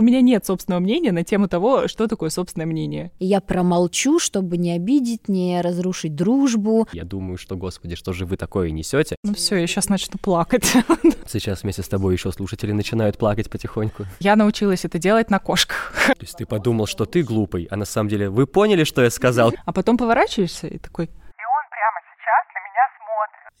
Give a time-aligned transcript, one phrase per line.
[0.00, 3.10] У меня нет собственного мнения на тему того, что такое собственное мнение.
[3.18, 6.86] И я промолчу, чтобы не обидеть, не разрушить дружбу.
[6.92, 9.16] Я думаю, что, господи, что же вы такое несете?
[9.24, 10.72] Ну все, я сейчас начну плакать.
[11.26, 14.06] Сейчас вместе с тобой еще слушатели начинают плакать потихоньку.
[14.20, 15.92] Я научилась это делать на кошках.
[16.06, 19.10] То есть ты подумал, что ты глупый, а на самом деле вы поняли, что я
[19.10, 19.52] сказал?
[19.66, 21.10] А потом поворачиваешься и такой,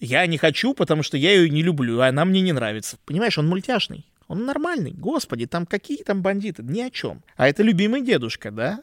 [0.00, 2.96] Я не хочу, потому что я ее не люблю, а она мне не нравится.
[3.04, 4.06] Понимаешь, он мультяшный.
[4.28, 4.92] Он нормальный.
[4.92, 6.62] Господи, там какие там бандиты?
[6.62, 7.22] Ни о чем.
[7.36, 8.80] А это любимый дедушка, да?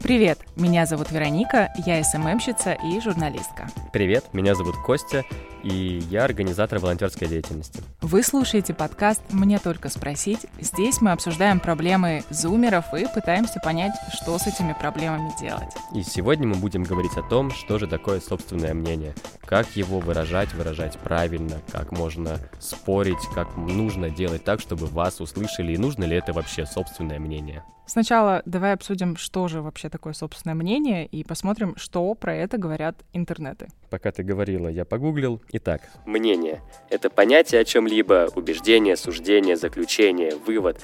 [0.00, 3.68] Привет, меня зовут Вероника, я СММщица и журналистка.
[3.92, 5.24] Привет, меня зовут Костя,
[5.68, 7.82] и я организатор волонтерской деятельности.
[8.00, 10.46] Вы слушаете подкаст «Мне только спросить».
[10.60, 15.74] Здесь мы обсуждаем проблемы зумеров и пытаемся понять, что с этими проблемами делать.
[15.94, 19.14] И сегодня мы будем говорить о том, что же такое собственное мнение,
[19.44, 25.72] как его выражать, выражать правильно, как можно спорить, как нужно делать так, чтобы вас услышали,
[25.72, 27.62] и нужно ли это вообще собственное мнение.
[27.88, 32.96] Сначала давай обсудим, что же вообще такое собственное мнение, и посмотрим, что про это говорят
[33.14, 33.68] интернеты.
[33.88, 35.40] Пока ты говорила, я погуглил.
[35.52, 40.82] Итак, мнение— это понятие о чем-либо, убеждение, суждение, заключение, вывод,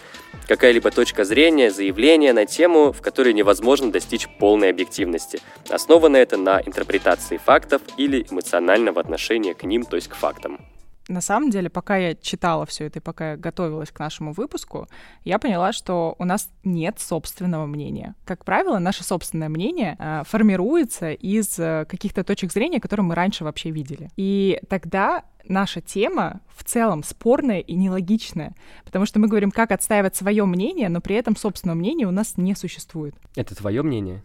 [0.48, 5.40] какая-либо точка зрения, заявление на тему, в которой невозможно достичь полной объективности.
[5.68, 10.58] Основано это на интерпретации фактов или эмоционального отношения к ним, то есть к фактам
[11.08, 14.88] на самом деле, пока я читала все это и пока я готовилась к нашему выпуску,
[15.24, 18.14] я поняла, что у нас нет собственного мнения.
[18.24, 23.44] Как правило, наше собственное мнение э, формируется из э, каких-то точек зрения, которые мы раньше
[23.44, 24.10] вообще видели.
[24.16, 30.14] И тогда наша тема в целом спорная и нелогичная, потому что мы говорим, как отстаивать
[30.14, 33.14] свое мнение, но при этом собственного мнения у нас не существует.
[33.34, 34.22] Это твое мнение?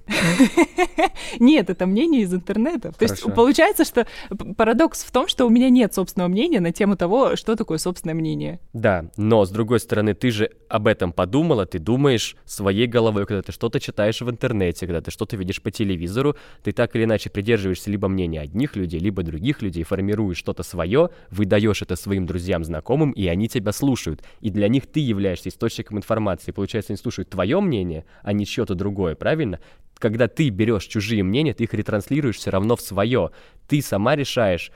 [1.39, 2.91] Нет, это мнение из интернета.
[2.91, 4.05] То есть получается, что
[4.57, 8.15] парадокс в том, что у меня нет собственного мнения на тему того, что такое собственное
[8.15, 8.59] мнение.
[8.73, 13.41] Да, но с другой стороны, ты же об этом подумала, ты думаешь своей головой, когда
[13.41, 17.29] ты что-то читаешь в интернете, когда ты что-то видишь по телевизору, ты так или иначе
[17.29, 22.63] придерживаешься либо мнения одних людей, либо других людей, формируешь что-то свое, выдаешь это своим друзьям,
[22.63, 24.23] знакомым, и они тебя слушают.
[24.41, 26.51] И для них ты являешься источником информации.
[26.51, 29.59] Получается, они слушают твое мнение, а не чье-то другое, правильно?
[29.97, 33.31] Когда ты берешь чужие мнения, ты их ретранслируешь все равно в свое.
[33.67, 34.71] Ты сама решаешь,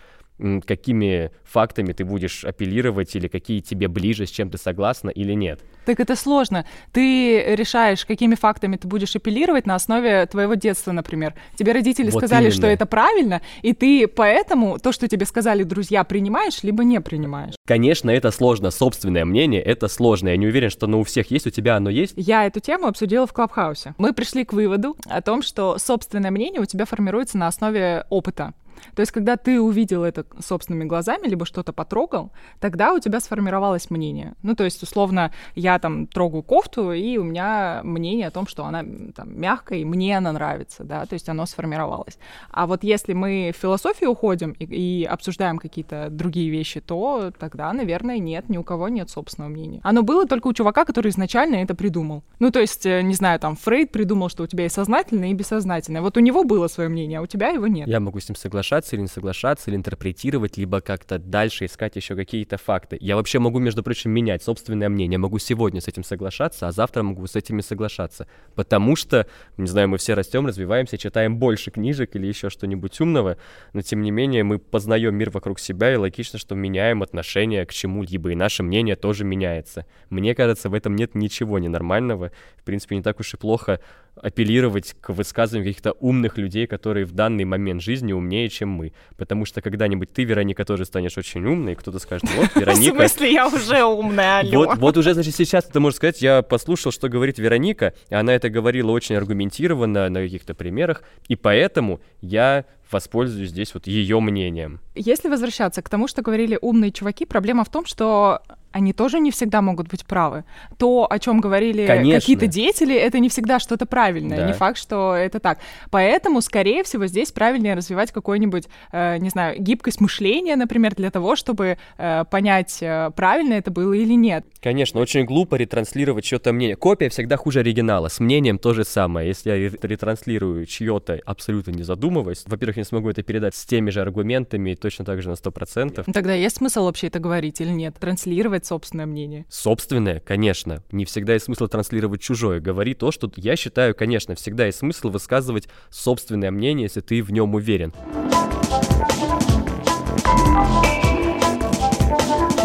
[0.65, 5.61] какими фактами ты будешь апеллировать или какие тебе ближе, с чем ты согласна или нет.
[5.85, 6.65] Так это сложно.
[6.91, 11.33] Ты решаешь, какими фактами ты будешь апеллировать на основе твоего детства, например.
[11.55, 12.55] Тебе родители вот сказали, именно.
[12.55, 17.53] что это правильно, и ты поэтому то, что тебе сказали друзья, принимаешь, либо не принимаешь.
[17.65, 18.71] Конечно, это сложно.
[18.71, 20.29] Собственное мнение— это сложно.
[20.29, 22.13] Я не уверен, что оно у всех есть, у тебя оно есть.
[22.15, 23.95] Я эту тему обсудила в Клабхаусе.
[23.97, 28.53] Мы пришли к выводу о том, что собственное мнение у тебя формируется на основе опыта.
[28.95, 33.89] То есть, когда ты увидел это собственными глазами, либо что-то потрогал, тогда у тебя сформировалось
[33.89, 34.33] мнение.
[34.43, 38.65] Ну, то есть, условно, я там трогаю кофту, и у меня мнение о том, что
[38.65, 38.83] она
[39.15, 42.17] там мягкая, и мне она нравится, да, то есть оно сформировалось.
[42.51, 47.71] А вот если мы в философию уходим и, и обсуждаем какие-то другие вещи, то тогда,
[47.73, 49.79] наверное, нет, ни у кого нет собственного мнения.
[49.83, 52.23] Оно было только у чувака, который изначально это придумал.
[52.39, 55.33] Ну, то есть, э, не знаю, там, Фрейд придумал, что у тебя есть сознательное и
[55.33, 56.01] бессознательное.
[56.01, 57.87] Вот у него было свое мнение, а у тебя его нет.
[57.87, 61.95] Я могу с ним соглашаться соглашаться или не соглашаться, или интерпретировать, либо как-то дальше искать
[61.95, 62.97] еще какие-то факты.
[63.01, 65.19] Я вообще могу, между прочим, менять собственное мнение.
[65.19, 68.27] Могу сегодня с этим соглашаться, а завтра могу с этими соглашаться.
[68.55, 73.37] Потому что, не знаю, мы все растем, развиваемся, читаем больше книжек или еще что-нибудь умного,
[73.73, 77.73] но тем не менее мы познаем мир вокруг себя, и логично, что меняем отношение к
[77.73, 79.85] чему-либо, и наше мнение тоже меняется.
[80.09, 82.31] Мне кажется, в этом нет ничего ненормального.
[82.57, 83.81] В принципе, не так уж и плохо
[84.15, 88.93] апеллировать к высказываниям каких-то умных людей, которые в данный момент жизни умнее, чем мы.
[89.17, 92.93] Потому что когда-нибудь ты, Вероника, тоже станешь очень умной, и кто-то скажет, вот, Вероника...
[92.93, 94.65] В смысле, я уже умная, алло.
[94.65, 98.33] Вот, вот уже, значит, сейчас ты можешь сказать, я послушал, что говорит Вероника, и она
[98.33, 104.79] это говорила очень аргументированно на каких-то примерах, и поэтому я воспользуюсь здесь вот ее мнением.
[104.95, 108.41] Если возвращаться к тому, что говорили умные чуваки, проблема в том, что
[108.73, 110.43] они тоже не всегда могут быть правы.
[110.77, 114.37] То, о чем говорили какие-то деятели, это не всегда что-то правильное.
[114.37, 114.47] Да.
[114.47, 115.59] Не факт, что это так.
[115.91, 121.35] Поэтому, скорее всего, здесь правильнее развивать какой-нибудь, э, не знаю, гибкость мышления, например, для того,
[121.35, 124.45] чтобы э, понять, э, правильно это было или нет.
[124.61, 126.75] Конечно, очень глупо ретранслировать чье-то мнение.
[126.75, 128.09] Копия всегда хуже оригинала.
[128.09, 129.27] С мнением то же самое.
[129.27, 134.01] Если я ретранслирую чье-то, абсолютно не задумываясь, во-первых, не смогу это передать с теми же
[134.01, 136.11] аргументами, точно так же на 100%.
[136.11, 137.95] Тогда есть смысл вообще это говорить или нет?
[137.99, 139.45] Транслировать высказать собственное мнение?
[139.49, 140.83] Собственное, конечно.
[140.91, 142.59] Не всегда есть смысл транслировать чужое.
[142.59, 147.31] Говори то, что я считаю, конечно, всегда есть смысл высказывать собственное мнение, если ты в
[147.31, 147.93] нем уверен.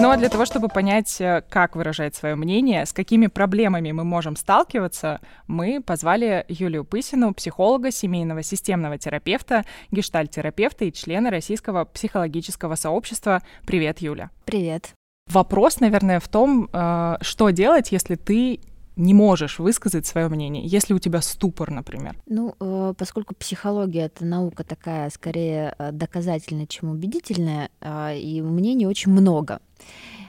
[0.01, 4.37] Но для того, чтобы понять, э, как выражать свое мнение, с какими проблемами мы можем
[4.37, 13.43] сталкиваться, мы позвали Юлию Пысину, психолога, семейного системного терапевта, гештальт-терапевта и члена Российского психологического сообщества.
[13.67, 14.31] Привет, Юля.
[14.45, 14.95] Привет.
[15.31, 18.61] Вопрос, наверное, в том, э, что делать, если ты
[18.97, 22.17] не можешь высказать свое мнение, если у тебя ступор, например?
[22.27, 27.71] Ну, э, поскольку психология это наука такая, скорее доказательная, чем убедительная,
[28.13, 29.61] и мнений очень много.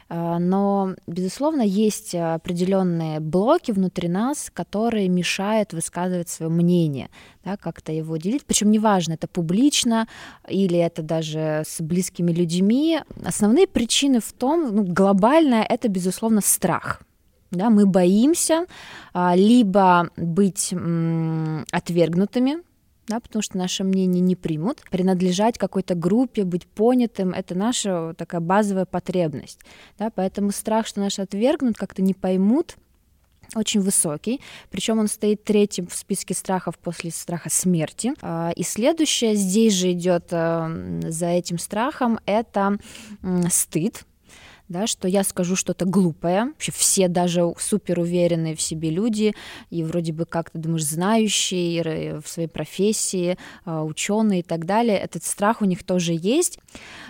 [0.10, 7.10] А, но, безусловно, есть определенные блоки внутри нас, которые мешают высказывать свое мнение,
[7.46, 8.44] да, как-то его делить.
[8.46, 10.08] Причем неважно, это публично
[10.48, 13.02] или это даже с близкими людьми.
[13.24, 17.02] Основные причины в том, ну, глобальное, это, безусловно, страх.
[17.52, 18.66] Да, мы боимся
[19.14, 20.74] а, либо быть
[21.72, 22.58] отвергнутыми,
[23.10, 24.84] да, потому что наше мнение не примут.
[24.92, 29.60] Принадлежать какой-то группе, быть понятым— это наша такая базовая потребность.
[29.98, 32.78] Да, поэтому страх, что нас отвергнут, как-то не поймут,
[33.56, 38.14] очень высокий, причем он стоит третьим в списке страхов после страха смерти.
[38.22, 42.78] А, и следующее здесь же идет э, за этим страхом это
[43.50, 44.06] стыд,
[44.70, 46.46] да, что я скажу что-то глупое.
[46.46, 49.34] Вообще все даже супер уверенные в себе люди
[49.70, 54.98] и вроде бы как то думаешь знающие в своей профессии, а, ученые и так далее.
[54.98, 56.60] Этот страх у них тоже есть.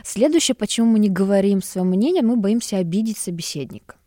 [0.04, 3.99] Следующее, почему мы не говорим свое мнение, мы боимся обидеть собеседника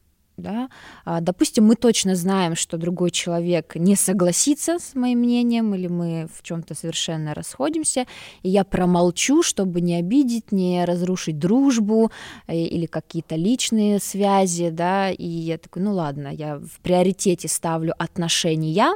[0.42, 0.68] да,
[1.04, 6.28] а, допустим, мы точно знаем, что другой человек не согласится с моим мнением, или мы
[6.34, 8.06] в чем-то совершенно расходимся,
[8.42, 12.10] и я промолчу, чтобы не обидеть, не разрушить дружбу
[12.46, 17.94] э, или какие-то личные связи, да, и я такой, ну ладно, я в приоритете ставлю
[17.98, 18.92] отношения,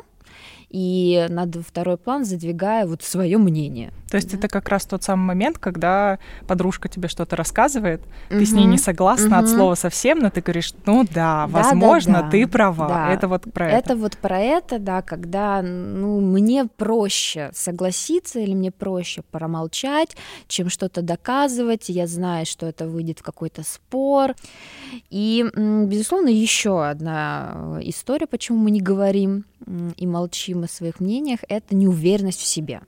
[0.69, 3.93] и надо второй план задвигая вот свое мнение.
[4.11, 4.38] То есть да?
[4.38, 8.38] это как раз тот самый момент, когда подружка тебе что-то рассказывает, угу.
[8.38, 9.44] ты с ней не согласна угу.
[9.44, 12.88] от слова совсем, но ты говоришь, ну да, возможно, да, да, ты права.
[12.88, 13.12] Да.
[13.12, 13.76] Это вот про это.
[13.76, 20.17] Это вот про это, да, когда ну, мне проще согласиться или мне проще промолчать,
[20.47, 21.88] чем что-то доказывать.
[21.88, 24.35] Я знаю, что это выйдет в какой-то спор.
[25.11, 29.44] И, безусловно, еще одна история, почему мы не говорим
[29.97, 32.81] и молчим о своих мнениях, это неуверенность в себе.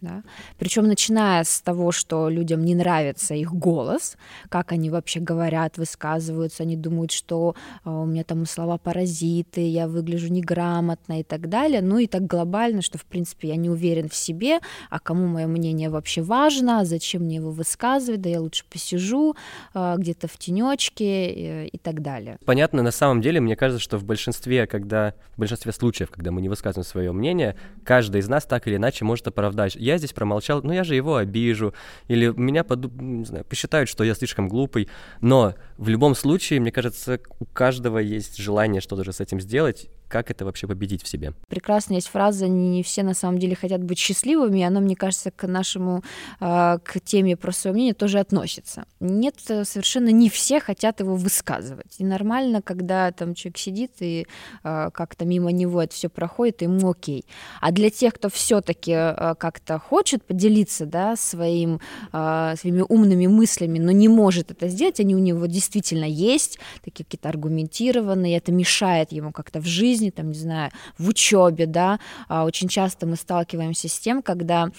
[0.00, 0.22] Да?
[0.58, 4.16] Причем начиная с того, что людям не нравится их голос,
[4.48, 7.54] как они вообще говорят, высказываются, они думают, что
[7.84, 12.26] э, у меня там слова паразиты, я выгляжу неграмотно и так далее, ну и так
[12.26, 16.84] глобально, что в принципе я не уверен в себе, а кому мое мнение вообще важно,
[16.84, 19.36] зачем мне его высказывать, да я лучше посижу
[19.74, 22.38] э, где-то в тенечке э, и так далее.
[22.46, 26.40] Понятно, на самом деле, мне кажется, что в большинстве, когда в большинстве случаев, когда мы
[26.40, 30.62] не высказываем свое мнение, каждый из нас так или иначе может оправдать я здесь промолчал,
[30.62, 31.74] ну я же его обижу,
[32.08, 32.90] или меня поду...
[33.00, 34.88] не знаю, посчитают, что я слишком глупый.
[35.20, 39.88] Но в любом случае, мне кажется, у каждого есть желание что-то же с этим сделать,
[40.10, 41.32] как это вообще победить в себе?
[41.48, 45.30] Прекрасно есть фраза «не все на самом деле хотят быть счастливыми», и она, мне кажется,
[45.30, 46.02] к нашему,
[46.40, 48.84] а, к теме про свое мнение тоже относится.
[48.98, 51.94] Нет, совершенно не все хотят его высказывать.
[51.98, 54.26] И нормально, когда там человек сидит и
[54.64, 57.24] а, как-то мимо него это все проходит, ему окей.
[57.60, 61.80] А для тех, кто все-таки а, как-то хочет поделиться да, своим,
[62.10, 67.28] своими умными мыслями, но не может это сделать, они у него действительно есть, такие какие-то
[67.28, 72.44] аргументированные, это мешает ему как-то в жизни жизни, там, не знаю, в учебе, да, а
[72.44, 74.70] очень часто мы сталкиваемся с тем, когда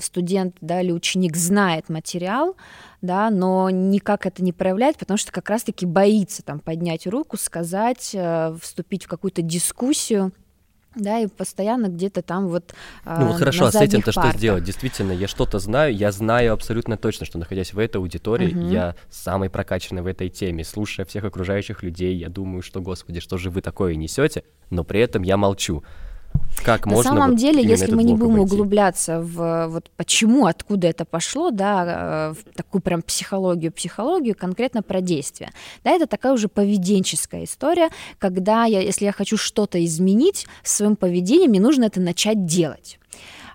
[0.00, 2.56] студент, да, или ученик знает материал,
[3.02, 8.10] да, но никак это не проявляет, потому что как раз-таки боится там поднять руку, сказать,
[8.14, 10.32] э, вступить в какую-то дискуссию,
[10.94, 12.74] да, и постоянно где-то там вот
[13.04, 14.64] Ну вот хорошо, а с этим-то что сделать?
[14.64, 18.68] Действительно, я что-то знаю, я знаю абсолютно точно, что находясь в этой аудитории, угу.
[18.68, 20.64] я самый прокачанный в этой теме.
[20.64, 25.00] Слушая всех окружающих людей, я думаю, что, господи, что же вы такое несете, но при
[25.00, 25.82] этом я молчу.
[26.64, 28.54] Как На можно самом вот деле, если мы не будем обойти?
[28.54, 34.82] углубляться в вот почему, откуда это пошло, да, э, в такую прям психологию, психологию конкретно
[34.82, 35.50] про действия,
[35.84, 40.96] да, это такая уже поведенческая история, когда я, если я хочу что-то изменить в своем
[40.96, 42.98] поведении, мне нужно это начать делать.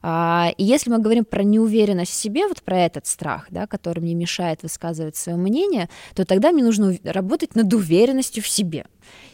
[0.02, 4.00] А, и если мы говорим про неуверенность в себе, вот про этот страх, да, который
[4.00, 8.86] мне мешает высказывать свое мнение, то тогда мне нужно работать над уверенностью в себе.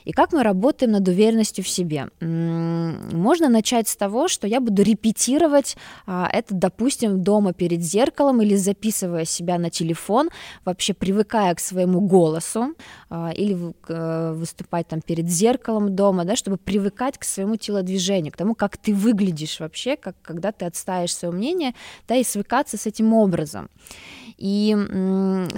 [0.05, 2.09] И как мы работаем над уверенностью в себе?
[2.21, 8.55] Можно начать с того, что я буду репетировать а, это, допустим, дома перед зеркалом или
[8.55, 10.29] записывая себя на телефон,
[10.63, 12.75] вообще привыкая к своему голосу,
[13.09, 13.73] а, или
[14.33, 18.93] выступать там перед зеркалом дома, да, чтобы привыкать к своему телодвижению, к тому, как ты
[18.93, 21.73] выглядишь вообще, как, когда ты отстаешь свое мнение,
[22.07, 23.69] да, и свыкаться с этим образом.
[24.37, 24.75] И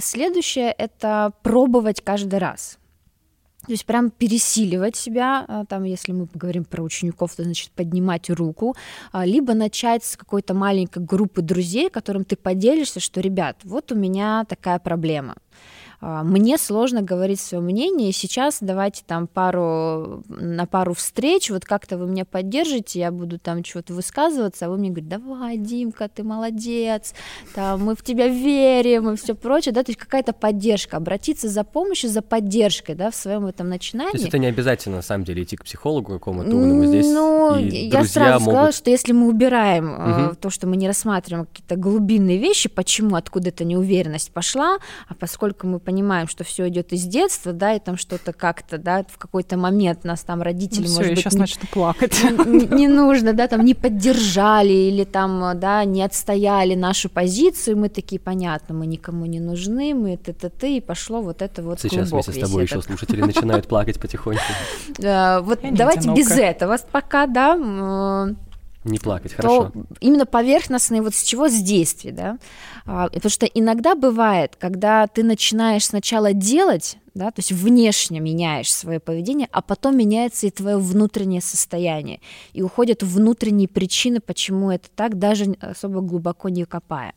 [0.00, 2.78] следующее— это пробовать каждый раз.
[3.66, 8.30] То есть прям пересиливать себя, а, там, если мы поговорим про учеников, то значит поднимать
[8.30, 8.76] руку,
[9.12, 13.96] а, либо начать с какой-то маленькой группы друзей, которым ты поделишься, что, ребят, вот у
[13.96, 15.34] меня такая проблема.
[16.00, 21.98] А, мне сложно говорить свое мнение, сейчас давайте там пару, на пару встреч, вот как-то
[21.98, 26.22] вы меня поддержите, я буду там что-то высказываться, а вы мне говорите, давай, Димка, ты
[26.22, 27.14] молодец,
[27.54, 31.64] там, мы в тебя верим и все прочее, да, то есть какая-то поддержка, обратиться за
[31.64, 34.12] помощью, за поддержкой, да, в своем этом начинании.
[34.12, 36.86] То есть это не обязательно, на самом деле, идти к психологу какому-то умному.
[36.86, 38.54] Здесь, Ну, я сразу могут...
[38.54, 40.36] сказала, что если мы убираем угу.
[40.36, 44.78] то, что мы не рассматриваем какие-то глубинные вещи, почему, откуда эта неуверенность пошла,
[45.08, 49.06] а поскольку мы понимаем, что все идет из детства, да, и там что-то как-то, да,
[49.08, 52.22] в какой-то момент нас там родители, ну, может быть, сейчас не, начну плакать.
[52.46, 57.88] Не, не нужно, да, там не поддержали или там, да, не отстояли нашу позицию, мы
[57.88, 62.32] такие, понятно, мы никому не нужны, мы т-т-т, и пошло вот это вот Сейчас вместе
[62.32, 64.42] с тобой еще слушатели начинают плакать потихоньку.
[64.98, 67.56] Вот давайте без этого пока, да,
[68.88, 69.70] не плакать, хорошо.
[69.70, 72.38] То именно поверхностные, вот с чего с действий, да.
[72.86, 78.72] А, потому что иногда бывает, когда ты начинаешь сначала делать, да, то есть внешне меняешь
[78.72, 82.20] свое поведение, а потом меняется и твое внутреннее состояние,
[82.52, 87.14] и уходят внутренние причины, почему это так, даже особо глубоко не копая.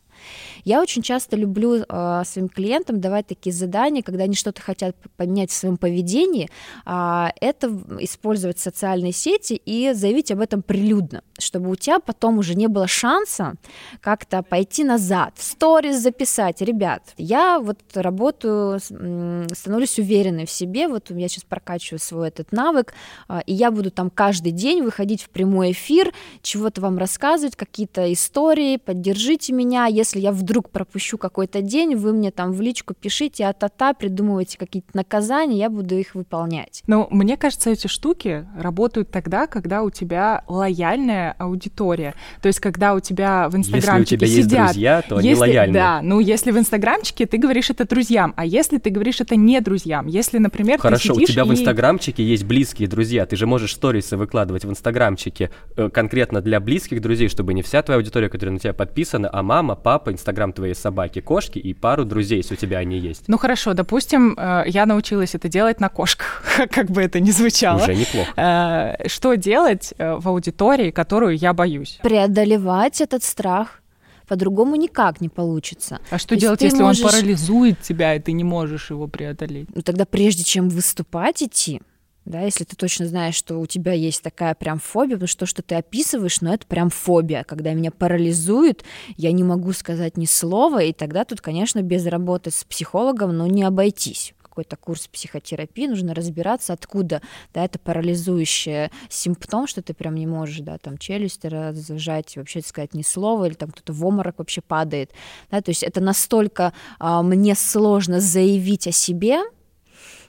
[0.64, 5.52] Я очень часто люблю э, своим клиентам давать такие задания, когда они что-то хотят поменять
[5.52, 6.50] в своем поведении,
[6.86, 7.68] э, это
[8.00, 12.88] использовать социальные сети и заявить об этом прилюдно, чтобы у тебя потом уже не было
[12.88, 13.56] шанса
[14.02, 21.28] как-то пойти назад, сторис записать, ребят, я вот работаю, становлюсь уверенной в себе, вот я
[21.28, 22.94] сейчас прокачиваю свой этот навык,
[23.30, 28.12] э, и я буду там каждый день выходить в прямой эфир, чего-то вам рассказывать, какие-то
[28.12, 32.94] истории, поддержите меня, если если я вдруг пропущу какой-то день, вы мне там в личку
[32.94, 36.84] пишите, а-та-та, придумывайте какие-то наказания, я буду их выполнять.
[36.86, 42.14] Ну, мне кажется, эти штуки работают тогда, когда у тебя лояльная аудитория.
[42.42, 44.60] То есть, когда у тебя в Инстаграмчике Если у тебя сидят...
[44.60, 45.74] есть друзья, то если, они лояльны.
[45.74, 49.62] Да, ну, если в Инстаграмчике ты говоришь это друзьям, а если ты говоришь это не
[49.62, 51.48] друзьям, если, например, Хорошо, ты у тебя и...
[51.48, 56.60] в Инстаграмчике есть близкие друзья, ты же можешь сторисы выкладывать в Инстаграмчике э, конкретно для
[56.60, 60.12] близких друзей, чтобы не вся твоя аудитория, которая на тебя подписана, а мама, папа, папа,
[60.12, 63.24] инстаграм твоей собаки, кошки и пару друзей, если у тебя они есть.
[63.28, 67.84] Ну хорошо, допустим, э, я научилась это делать на кошках, как бы это ни звучало.
[67.84, 68.32] Уже неплохо.
[68.36, 72.00] Э, что делать э, в аудитории, которую я боюсь?
[72.02, 73.82] Преодолевать этот страх
[74.28, 76.00] по-другому никак не получится.
[76.10, 77.04] А что То делать, если можешь...
[77.04, 79.68] он парализует тебя, и ты не можешь его преодолеть?
[79.76, 81.82] Ну тогда прежде чем выступать идти,
[82.26, 85.46] да, если ты точно знаешь, что у тебя есть такая прям фобия, потому что то,
[85.48, 88.84] что ты описываешь, ну, это прям фобия, когда меня парализует,
[89.18, 93.48] я не могу сказать ни слова, и тогда тут, конечно, без работы с психологом, ну,
[93.48, 94.36] не обойтись.
[94.40, 97.22] Какой-то курс психотерапии, нужно разбираться, откуда,
[97.54, 102.94] да, это парализующий симптом, что ты прям не можешь, да, там челюсть разжать, вообще сказать
[102.94, 105.12] ни слова, или там кто-то в обморок вообще падает,
[105.50, 109.40] да, то есть это настолько а, мне сложно заявить о себе,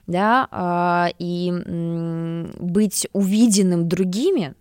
[0.06, 1.52] да, а, и
[2.58, 4.54] быть увиденным другими,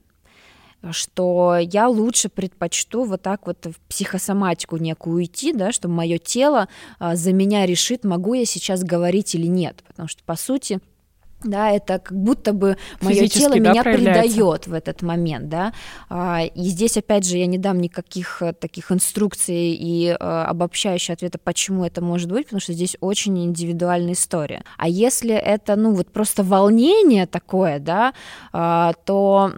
[0.91, 6.67] что я лучше предпочту вот так вот в психосоматику некую уйти, да, что мое тело
[7.00, 10.79] а, за меня решит, могу я сейчас говорить или нет, потому что по сути
[11.43, 15.74] да, это как будто бы мое тело да, меня предает в этот момент, да,
[16.10, 21.12] а, и здесь, опять же, я не дам никаких э, таких инструкций и э, обобщающих
[21.12, 24.63] ответа, почему это может быть, потому что здесь очень индивидуальная история.
[24.77, 28.13] А если это, ну, вот просто волнение такое, да,
[28.53, 29.51] а, то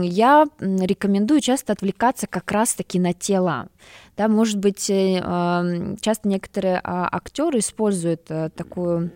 [0.00, 3.68] я рекомендую часто отвлекаться как раз-таки на тело,
[4.16, 9.12] да, может быть, э, часто некоторые а, актеры используют такую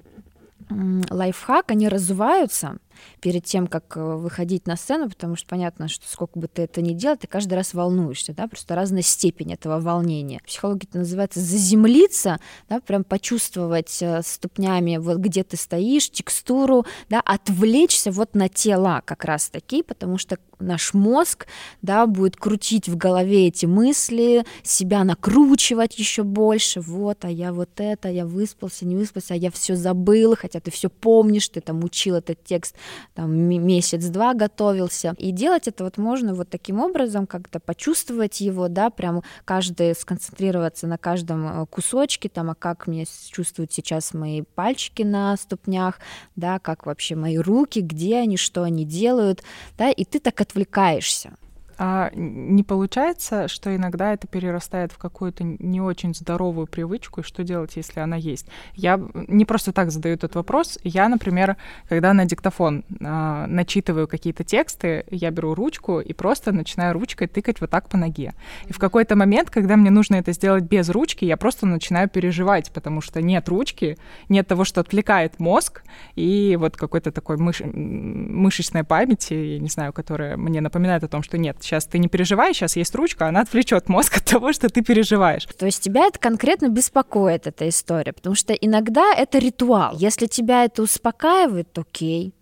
[1.11, 2.79] лайфхак, они разуваются
[3.21, 6.83] перед тем, как э, выходить на сцену, потому что понятно, что сколько бы ты это
[6.83, 10.41] ни делал, ты каждый раз волнуешься, да, просто разная степень этого волнения.
[10.41, 12.39] В психологии это называется заземлиться,
[12.69, 19.03] да, прям почувствовать э, ступнями, вот где ты стоишь, текстуру, да, отвлечься вот на тело
[19.05, 21.47] как раз таки, потому что наш мозг,
[21.83, 26.81] да, будет крутить в голове эти мысли, себя накручивать еще больше.
[26.81, 30.71] Вот, а я вот это, я выспался, не выспался, а я все забыл, хотя ты
[30.71, 32.75] все помнишь, ты там учил этот текст
[33.15, 35.15] там месяц-два готовился.
[35.19, 40.87] И делать это вот можно вот таким образом, как-то почувствовать его, да, прям каждый сконцентрироваться
[40.87, 45.99] на каждом э, кусочке, там, а как мне чувствуют сейчас мои пальчики на ступнях,
[46.37, 49.43] да, как вообще мои руки, где они, что они делают,
[49.77, 51.33] да, и ты так отвлекаешься.
[51.79, 57.43] А не получается, что иногда это перерастает в какую-то не очень здоровую привычку, и что
[57.45, 58.47] делать, если она есть?
[58.75, 60.79] Я не просто так задаю этот вопрос.
[60.85, 61.57] Я, например,
[61.89, 67.61] когда на диктофон э, начитываю какие-то тексты, я беру ручку и просто начинаю ручкой тыкать
[67.61, 68.35] вот так по ноге.
[68.67, 72.71] И в какой-то момент, когда мне нужно это сделать без ручки, я просто начинаю переживать,
[72.73, 73.97] потому что нет ручки,
[74.29, 75.83] нет того, что отвлекает мозг,
[76.15, 77.61] и вот какой-то такой мыш...
[77.65, 82.09] мышечной памяти, я не знаю, которая мне напоминает о том, что нет, сейчас ты не
[82.09, 85.47] переживай, сейчас есть ручка, она отвлечет мозг от того, что ты переживаешь.
[85.59, 89.97] То есть тебя это конкретно беспокоит, эта история, потому что иногда это ритуал.
[89.97, 92.35] Если тебя это успокаивает, окей,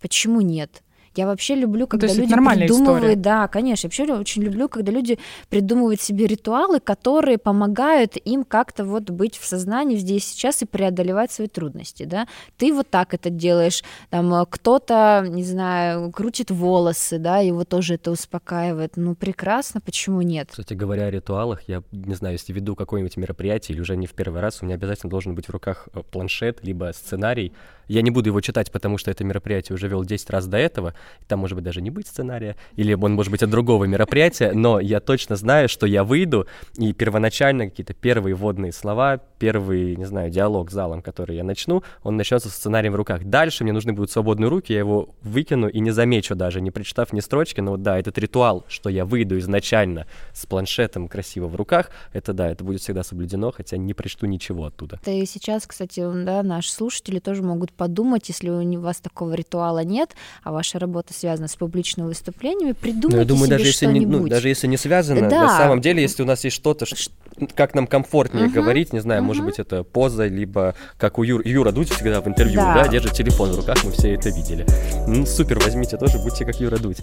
[0.00, 0.82] почему нет?
[1.16, 3.16] Я вообще люблю, когда есть люди нормальная придумывают, история.
[3.16, 5.18] да, конечно, я вообще очень люблю, когда люди
[5.48, 11.30] придумывают себе ритуалы, которые помогают им как-то вот быть в сознании здесь сейчас и преодолевать
[11.30, 12.26] свои трудности, да.
[12.56, 17.94] Ты вот так это делаешь, там э, кто-то, не знаю, крутит волосы, да, его тоже
[17.94, 18.96] это успокаивает.
[18.96, 20.48] Ну прекрасно, почему нет?
[20.50, 24.12] Кстати говоря о ритуалах, я не знаю, если веду какое-нибудь мероприятие или уже не в
[24.12, 27.52] первый раз, у меня обязательно должен быть в руках э, планшет, либо сценарий.
[27.88, 30.94] Я не буду его читать, потому что это мероприятие уже вел 10 раз до этого,
[31.28, 34.80] там может быть даже не быть сценария, или он может быть от другого мероприятия, но
[34.80, 40.30] я точно знаю, что я выйду, и первоначально какие-то первые вводные слова, первый, не знаю,
[40.30, 43.24] диалог с залом, который я начну, он начнется с сценарием в руках.
[43.24, 47.12] Дальше мне нужны будут свободные руки, я его выкину и не замечу даже, не прочитав
[47.12, 51.56] ни строчки, но вот да, этот ритуал, что я выйду изначально с планшетом красиво в
[51.56, 54.98] руках, это да, это будет всегда соблюдено, хотя не прочту ничего оттуда.
[55.02, 59.84] Это и сейчас, кстати, да, наши слушатели тоже могут подумать, если у вас такого ритуала
[59.84, 60.10] нет,
[60.42, 64.00] а ваша работа связана с публичными выступлениями, придумайте Ну, я думаю, себе даже если, не,
[64.00, 64.20] что-нибудь.
[64.22, 65.42] ну, даже если не связано, Да.
[65.42, 67.10] на самом деле, если у нас есть что-то, ш-
[67.56, 69.50] как нам комфортнее Мгм, говорить, не знаю, может мгм.
[69.50, 72.74] быть, это поза, либо как у Юр, Юра Дудь всегда в интервью, Да.
[72.84, 72.88] да.
[72.88, 74.64] держит телефон в руках, мы все это видели.
[75.06, 76.98] Ну, супер, возьмите тоже, будьте как Юра Дудь.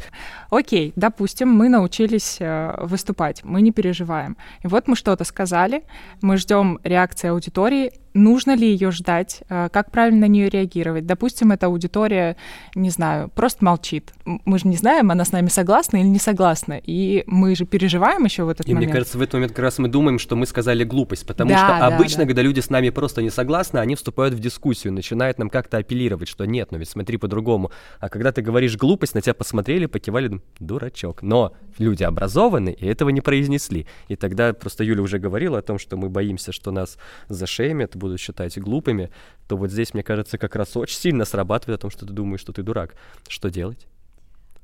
[0.49, 4.37] Окей, допустим, мы научились э, выступать, мы не переживаем.
[4.63, 5.83] И вот мы что-то сказали,
[6.21, 11.05] мы ждем реакции аудитории, нужно ли ее ждать, э, как правильно на нее реагировать.
[11.05, 12.35] Допустим, эта аудитория,
[12.75, 14.13] не знаю, просто молчит.
[14.25, 16.79] Мы же не знаем, она с нами согласна или не согласна.
[16.83, 18.87] И мы же переживаем еще в этот И момент.
[18.91, 21.57] мне кажется, в этот момент как раз мы думаем, что мы сказали глупость, потому Да,
[21.57, 22.27] что да, обычно, да.
[22.27, 26.27] когда люди с нами просто не согласны, они вступают в дискуссию, начинают нам как-то апеллировать,
[26.27, 27.71] что нет, ну ведь смотри по-другому.
[27.99, 31.21] А когда ты говоришь глупость, на тебя посмотрели, покивали, дурачок.
[31.21, 33.87] Но люди образованы и этого не произнесли.
[34.07, 36.97] И тогда просто Юля уже говорила о том, что мы боимся, что нас
[37.29, 39.11] зашеймят, будут считать глупыми,
[39.47, 42.41] то вот здесь, мне кажется, как раз очень сильно срабатывает о том, что ты думаешь,
[42.41, 42.95] что ты дурак.
[43.27, 43.87] Что делать?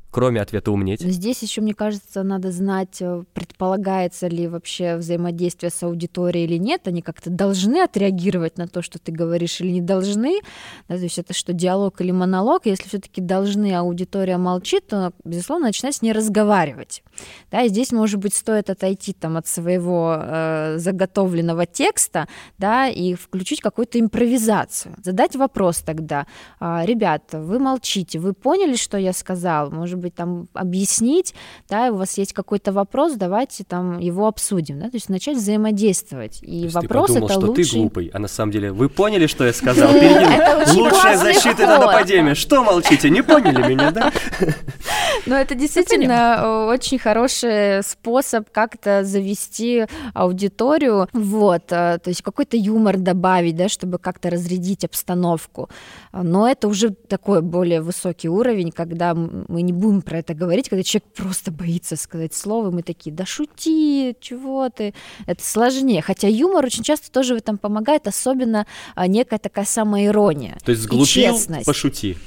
[0.10, 1.02] Кроме ответа умнеть.
[1.02, 6.88] Здесь еще, мне кажется, надо знать, э, предполагается ли вообще взаимодействие с аудиторией или нет.
[6.88, 10.40] Они как-то должны отреагировать на то, что ты говоришь, или не должны.
[10.88, 12.66] Да, то есть это что, диалог или монолог?
[12.66, 17.04] Если все-таки должны, а аудитория молчит, то, безусловно, начинать с ней разговаривать.
[17.52, 22.28] Да, и здесь, может быть, стоит отойти там, от своего э, заготовленного текста
[22.58, 24.96] да, и включить какую-то импровизацию.
[25.04, 26.26] Задать вопрос тогда.
[26.60, 29.72] А, Ребята, вы молчите, вы поняли, что я сказал?
[29.72, 31.34] Может быть, там объяснить,
[31.70, 36.40] да, у вас есть какой-то вопрос, давайте там его обсудим, да, то есть начать взаимодействовать.
[36.42, 37.72] И То есть вопрос ты подумал, это что лучший...
[37.72, 39.90] ты глупый, а на самом деле вы поняли, что я сказал?
[40.74, 41.86] Лучшая защита это ход.
[41.86, 42.36] нападение.
[42.36, 43.10] Что молчите?
[43.10, 44.12] Не поняли меня, да?
[45.26, 52.58] Но это действительно э, очень хороший способ как-то завести аудиторию, вот, э, то есть какой-то
[52.58, 55.70] юмор добавить, да, чтобы как-то разрядить обстановку.
[56.12, 60.84] Но это уже такой более высокий уровень, когда мы не будем про это говорить, когда
[60.84, 64.94] человек просто боится сказать слово, и мы такие, да шути, чего ты,
[65.28, 66.02] это сложнее.
[66.02, 70.58] Хотя юмор очень часто тоже в этом помогает, особенно а, некая такая самоирония.
[70.66, 71.66] То есть и сглупил, честность.
[71.66, 72.18] пошути.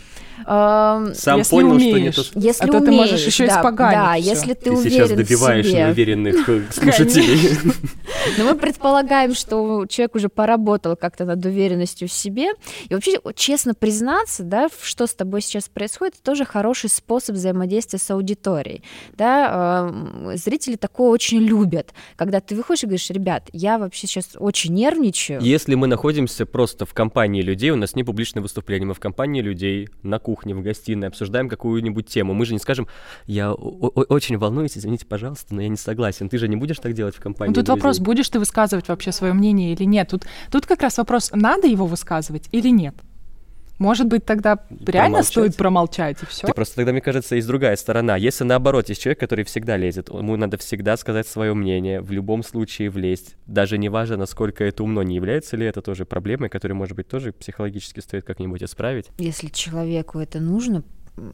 [0.45, 2.15] Сам Если понял, что не умеешь.
[2.17, 2.39] то.
[2.41, 4.31] Если А то ты умеешь, можешь еще да, испоганить Да, всё.
[4.31, 5.85] если ты, Ты уверен сейчас добиваешь в себе.
[5.87, 7.59] неуверенных э, слушателей.
[8.39, 12.51] Но мы предполагаем, что человек уже поработал как-то над уверенностью в себе.
[12.89, 17.99] И вообще, честно признаться, да, что с тобой сейчас происходит, это тоже хороший способ взаимодействия
[17.99, 18.83] с аудиторией.
[19.15, 24.31] Да, э, зрители такое очень любят, когда ты выходишь и говоришь, ребят, я вообще сейчас
[24.39, 25.41] очень нервничаю.
[25.41, 29.41] Если мы находимся просто в компании людей, у нас не публичное выступление, мы в компании
[29.43, 32.35] людей на кухне, в гостиной, обсуждаем какую-нибудь тему.
[32.35, 32.89] Мы же не скажем,
[33.27, 36.29] я очень волнуюсь, извините, пожалуйста, но я не согласен.
[36.29, 37.51] Ты же не будешь так делать в компании?
[37.51, 40.09] Ну, тут вопрос, будешь ты высказывать вообще свое мнение или нет.
[40.09, 42.95] Тут, тут как раз вопрос, надо его высказывать или нет.
[43.81, 45.27] Может быть, тогда реально промолчать.
[45.27, 46.47] стоит промолчать и все.
[46.49, 48.15] Просто тогда, мне кажется, есть другая сторона.
[48.15, 52.43] Если наоборот, есть человек, который всегда лезет, ему надо всегда сказать свое мнение, в любом
[52.43, 53.37] случае влезть.
[53.47, 57.09] Даже не важно, насколько это умно, не является ли это тоже проблемой, которую, может быть,
[57.09, 59.07] тоже психологически стоит как-нибудь исправить.
[59.17, 60.85] Если человеку это нужно,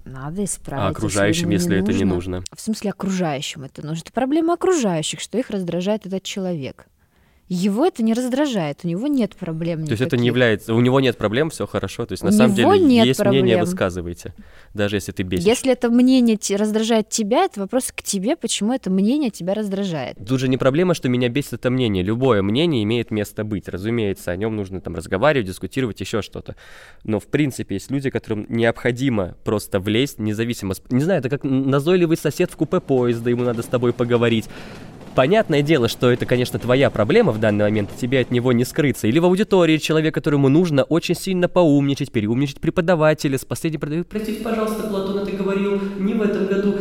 [0.04, 0.85] надо исправить.
[0.85, 2.44] А окружающим, если, если это не нужно?
[2.52, 4.02] В смысле, окружающим это нужно.
[4.04, 6.87] Это проблема окружающих, что их раздражает этот человек
[7.48, 9.85] его это не раздражает, у него нет проблем.
[9.85, 12.04] То есть это не является, у него нет проблем, все хорошо.
[12.06, 13.44] То есть на у самом деле нет есть проблем.
[13.44, 14.35] мнение, высказывайте,
[14.74, 15.46] даже если ты бесишь.
[15.46, 20.16] Если это мнение раздражает тебя, это вопрос к тебе, почему это мнение тебя раздражает.
[20.26, 22.02] Тут же не проблема, что меня бесит это мнение.
[22.02, 23.68] Любое мнение имеет место быть.
[23.68, 26.56] Разумеется, о нем нужно там разговаривать, дискутировать, еще что-то.
[27.04, 30.74] Но в принципе есть люди, которым необходимо просто влезть, независимо.
[30.90, 34.46] Не знаю, это как назойливый сосед в купе поезда, ему надо с тобой поговорить.
[35.16, 39.07] Понятное дело, что это, конечно, твоя проблема в данный момент, тебе от него не скрыться.
[39.07, 43.79] Или в аудитории человек, которому нужно очень сильно поумничать, переумничать преподавателя, с последней...
[44.05, 46.74] Простите, пожалуйста, Платон, ты говорил не в этом году.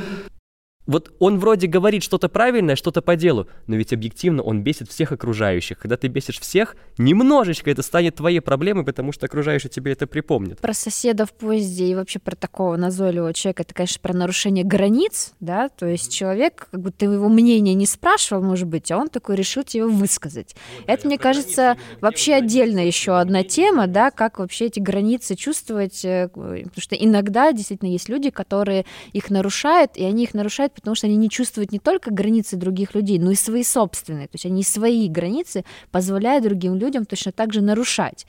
[0.88, 5.12] Вот он вроде говорит что-то правильное, что-то по делу, но ведь объективно он бесит всех
[5.12, 5.80] окружающих.
[5.80, 10.60] Когда ты бесишь всех, немножечко это станет твоей проблемой, потому что окружающие тебе это припомнят.
[10.60, 15.34] Про соседа в поезде и вообще про такого назойливого человека, это, конечно, про нарушение границ,
[15.40, 19.10] да, то есть человек, как бы ты его мнение не спрашивал, может быть, а он
[19.10, 20.56] такой решил тебе высказать.
[20.78, 26.06] Вот, это, мне кажется, вообще отдельно еще одна тема, да, как вообще эти границы чувствовать,
[26.06, 30.96] э, потому что иногда действительно есть люди, которые их нарушают, и они их нарушают потому
[30.96, 34.28] что они не чувствуют не только границы других людей, но и свои собственные.
[34.28, 38.26] То есть они свои границы позволяют другим людям точно так же нарушать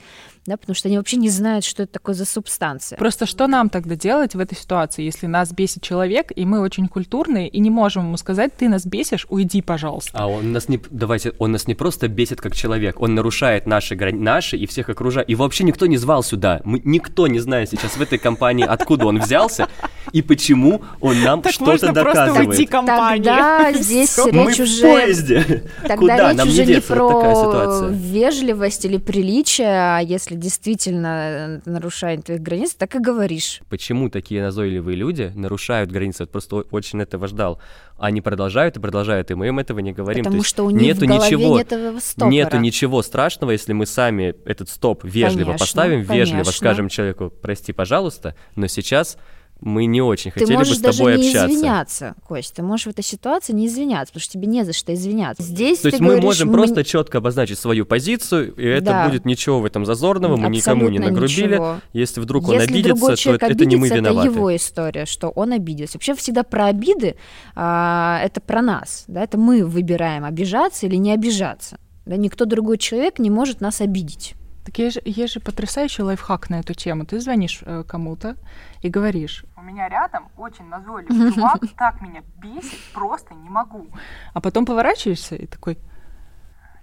[0.47, 2.97] да, потому что они вообще не знают, что это такое за субстанция.
[2.97, 6.87] Просто что нам тогда делать в этой ситуации, если нас бесит человек, и мы очень
[6.87, 10.11] культурные, и не можем ему сказать, ты нас бесишь, уйди, пожалуйста.
[10.13, 13.95] А он нас не, давайте, он нас не просто бесит как человек, он нарушает наши,
[13.95, 15.29] грани, наши и всех окружающих.
[15.29, 19.05] И вообще никто не звал сюда, мы, никто не знает сейчас в этой компании, откуда
[19.05, 19.67] он взялся
[20.13, 22.36] и почему он нам что-то доказывает.
[22.45, 24.77] Уйти Тогда здесь речь уже...
[24.77, 25.63] в поезде.
[25.81, 26.29] Тогда Куда?
[26.29, 32.73] речь нам уже не про вежливость или приличие, а если действительно э, нарушает твоих границ,
[32.73, 33.61] так и говоришь.
[33.69, 36.23] Почему такие назойливые люди нарушают границы?
[36.23, 37.59] Вот просто очень этого ждал.
[37.97, 40.23] Они продолжают и продолжают, и мы им этого не говорим.
[40.23, 42.29] Потому что у них нету в голове ничего, нет этого стопора.
[42.29, 46.51] Нету ничего страшного, если мы сами этот стоп вежливо конечно, поставим, вежливо конечно.
[46.51, 49.17] скажем человеку, прости, пожалуйста, но сейчас
[49.59, 51.55] мы не очень хотели бы с тобой даже не общаться.
[51.55, 54.93] извиняться, Кость, ты можешь в этой ситуации не извиняться, потому что тебе не за что
[54.93, 55.41] извиняться.
[55.41, 56.53] Здесь То есть мы говоришь, можем мы...
[56.53, 59.07] просто четко обозначить свою позицию, и это да.
[59.07, 61.53] будет ничего в этом зазорного, мы никому не нагрубили.
[61.53, 61.79] Ничего.
[61.93, 64.27] Если вдруг Если он обидится, то это, обидится, это не мы виноваты.
[64.27, 65.97] Это его история, что он обиделся.
[65.97, 67.15] Вообще всегда про обиды,
[67.55, 71.79] а, это про нас, да, это мы выбираем, обижаться или не обижаться.
[72.05, 74.36] Да, никто другой человек не может нас обидеть.
[74.67, 77.05] Так есть же, есть же потрясающий лайфхак на эту тему.
[77.05, 78.35] Ты звонишь э, кому-то
[78.81, 83.87] и говоришь, у меня рядом очень назойливый чувак, так меня бесит, просто не могу.
[84.33, 85.77] А потом поворачиваешься и такой,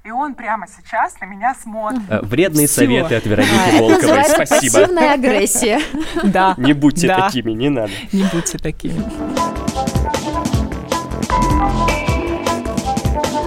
[0.03, 2.01] и он прямо сейчас на меня смотрит.
[2.09, 2.77] Э, вредные Всё.
[2.77, 4.25] советы от Вероники Волковой.
[4.25, 4.79] Спасибо.
[4.79, 5.81] Пассивная агрессия.
[6.25, 6.55] Да.
[6.57, 7.92] Не будьте такими, не надо.
[8.12, 9.05] Не будьте такими.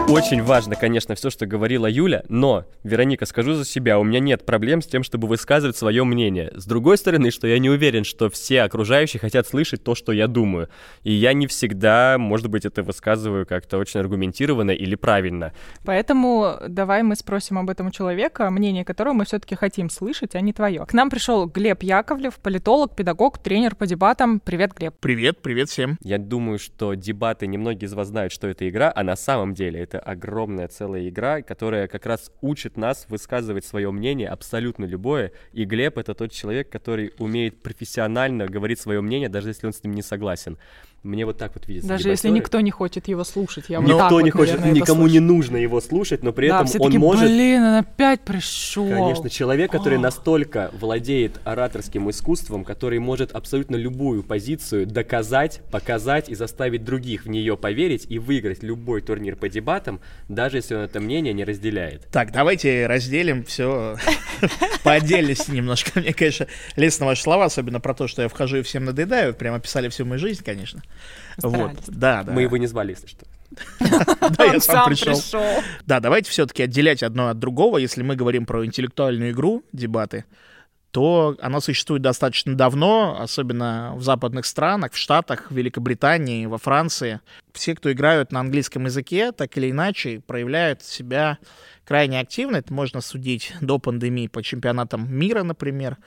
[0.09, 4.45] Очень важно, конечно, все, что говорила Юля, но, Вероника, скажу за себя, у меня нет
[4.45, 6.49] проблем с тем, чтобы высказывать свое мнение.
[6.55, 10.27] С другой стороны, что я не уверен, что все окружающие хотят слышать то, что я
[10.27, 10.69] думаю.
[11.03, 15.51] И я не всегда, может быть, это высказываю как-то очень аргументированно или правильно.
[15.83, 20.41] Поэтому давай мы спросим об этом у человека, мнение которого мы все-таки хотим слышать, а
[20.41, 20.85] не твое.
[20.85, 24.39] К нам пришел Глеб Яковлев, политолог, педагог, тренер по дебатам.
[24.39, 24.95] Привет, Глеб.
[25.01, 25.97] Привет, привет всем.
[26.01, 29.81] Я думаю, что дебаты, немногие из вас знают, что это игра, а на самом деле
[29.81, 35.31] это это огромная целая игра, которая как раз учит нас высказывать свое мнение, абсолютно любое.
[35.53, 39.83] И Глеб— это тот человек, который умеет профессионально говорить свое мнение, даже если он с
[39.83, 40.57] ним не согласен.
[41.07, 41.87] Мне вот так вот видится.
[41.87, 44.81] Даже если никто не хочет его слушать, я вот Никто так не вот, хочет, наверное,
[44.81, 47.29] никому не нужно его слушать, но при да, этом все он может.
[47.29, 48.89] Блин, он опять пришел.
[48.89, 50.01] Конечно, человек, который О.
[50.01, 57.29] настолько владеет ораторским искусством, который может абсолютно любую позицию доказать, показать и заставить других в
[57.29, 62.05] нее поверить и выиграть любой турнир по дебатам, даже если он это мнение не разделяет.
[62.11, 63.95] Так, давайте разделим все
[64.83, 66.01] по отдельности немножко.
[66.01, 69.33] Мне, конечно, лестно ваши слова, особенно про то, что я вхожу и всем надоедаю.
[69.33, 70.81] Прям описали всю мою жизнь, конечно.
[71.38, 72.31] Вот, да, да.
[72.31, 73.25] Мы его не звали, если что.
[74.38, 75.19] Да, я сам пришел.
[75.86, 77.77] Да, давайте все-таки отделять одно от другого.
[77.77, 80.25] Если мы говорим про интеллектуальную игру, дебаты,
[80.91, 87.19] то оно существует достаточно давно, особенно в западных странах, в Штатах, в Великобритании, во Франции.
[87.53, 91.38] Все, кто играют на английском языке, так или иначе проявляют себя
[91.86, 92.57] крайне активно.
[92.57, 95.97] Это можно судить до пандемии по чемпионатам мира, например.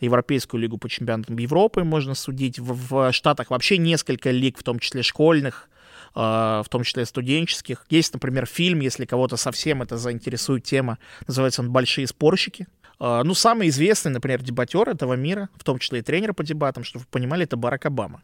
[0.00, 2.58] Европейскую лигу по чемпионатам Европы можно судить.
[2.58, 5.68] В, в Штатах вообще несколько лиг, в том числе школьных,
[6.14, 7.86] э, в том числе студенческих.
[7.88, 12.66] Есть, например, фильм, если кого-то совсем это заинтересует тема, называется он «Большие спорщики».
[13.00, 16.84] Э, ну, самый известный, например, дебатер этого мира, в том числе и тренер по дебатам,
[16.84, 18.22] чтобы вы понимали, это Барак Обама.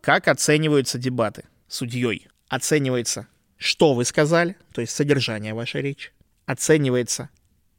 [0.00, 2.28] Как оцениваются дебаты судьей?
[2.48, 6.10] Оценивается, что вы сказали, то есть содержание вашей речи.
[6.44, 7.30] Оценивается,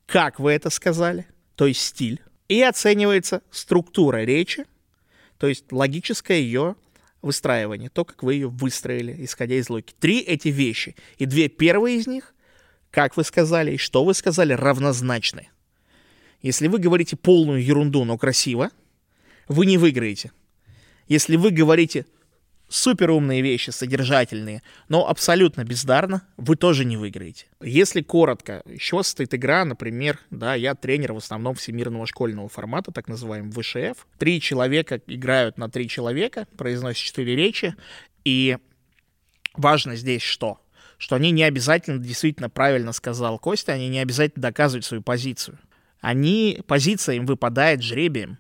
[0.06, 4.66] как вы это сказали, то есть стиль и оценивается структура речи,
[5.38, 6.76] то есть логическое ее
[7.22, 9.96] выстраивание, то, как вы ее выстроили, исходя из логики.
[10.00, 10.96] Три эти вещи.
[11.18, 12.34] И две первые из них,
[12.92, 15.50] как вы сказали и что вы сказали, равнозначны.
[16.42, 18.70] Если вы говорите полную ерунду, но красиво,
[19.48, 20.32] вы не выиграете.
[21.08, 22.06] Если вы говорите
[22.74, 27.46] супер умные вещи, содержательные, но абсолютно бездарно, вы тоже не выиграете.
[27.62, 33.08] Если коротко, еще стоит игра, например, да, я тренер в основном всемирного школьного формата, так
[33.08, 34.08] называемый ВШФ.
[34.18, 37.76] Три человека играют на три человека, произносят четыре речи,
[38.26, 38.58] и
[39.54, 40.60] важно здесь что?
[40.98, 45.60] Что они не обязательно, действительно правильно сказал Костя, они не обязательно доказывают свою позицию.
[46.02, 48.40] Они, позиция им выпадает жребием,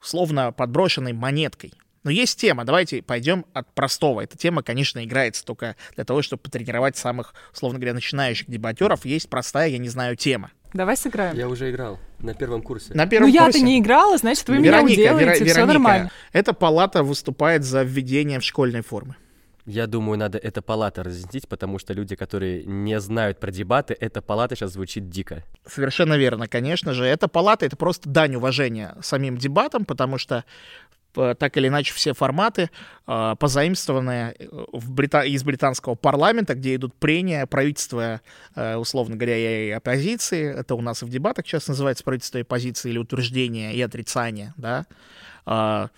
[0.00, 1.72] условно подброшенной монеткой.
[2.04, 4.20] Но есть тема, давайте пойдем от простого.
[4.20, 9.04] Эта тема, конечно, играется только для того, чтобы потренировать самых, условно говоря, начинающих дебатеров.
[9.04, 10.50] Есть простая, я не знаю, тема.
[10.72, 11.36] Давай сыграем.
[11.36, 12.94] Я уже играл на первом курсе.
[12.94, 16.10] На первом ну я-то не играла, значит, вы Вероника, меня уделаете, Вера, все нормально.
[16.32, 19.16] Эта палата выступает за введение в школьной формы.
[19.64, 24.20] Я думаю, надо это палата разъяснить, потому что люди, которые не знают про дебаты, эта
[24.20, 25.44] палата сейчас звучит дико.
[25.64, 27.04] Совершенно верно, конечно же.
[27.04, 30.44] Эта палата— это просто дань уважения самим дебатам, потому что
[31.12, 32.70] так или иначе все форматы,
[33.06, 35.22] э, позаимствованные э, в Брита...
[35.22, 38.20] из британского парламента, где идут прения правительства,
[38.54, 40.58] э, условно говоря, и оппозиции.
[40.58, 44.54] Это у нас и в дебатах сейчас называется правительство и оппозиции или утверждение и отрицание,
[44.56, 44.86] да.
[45.46, 45.88] Э,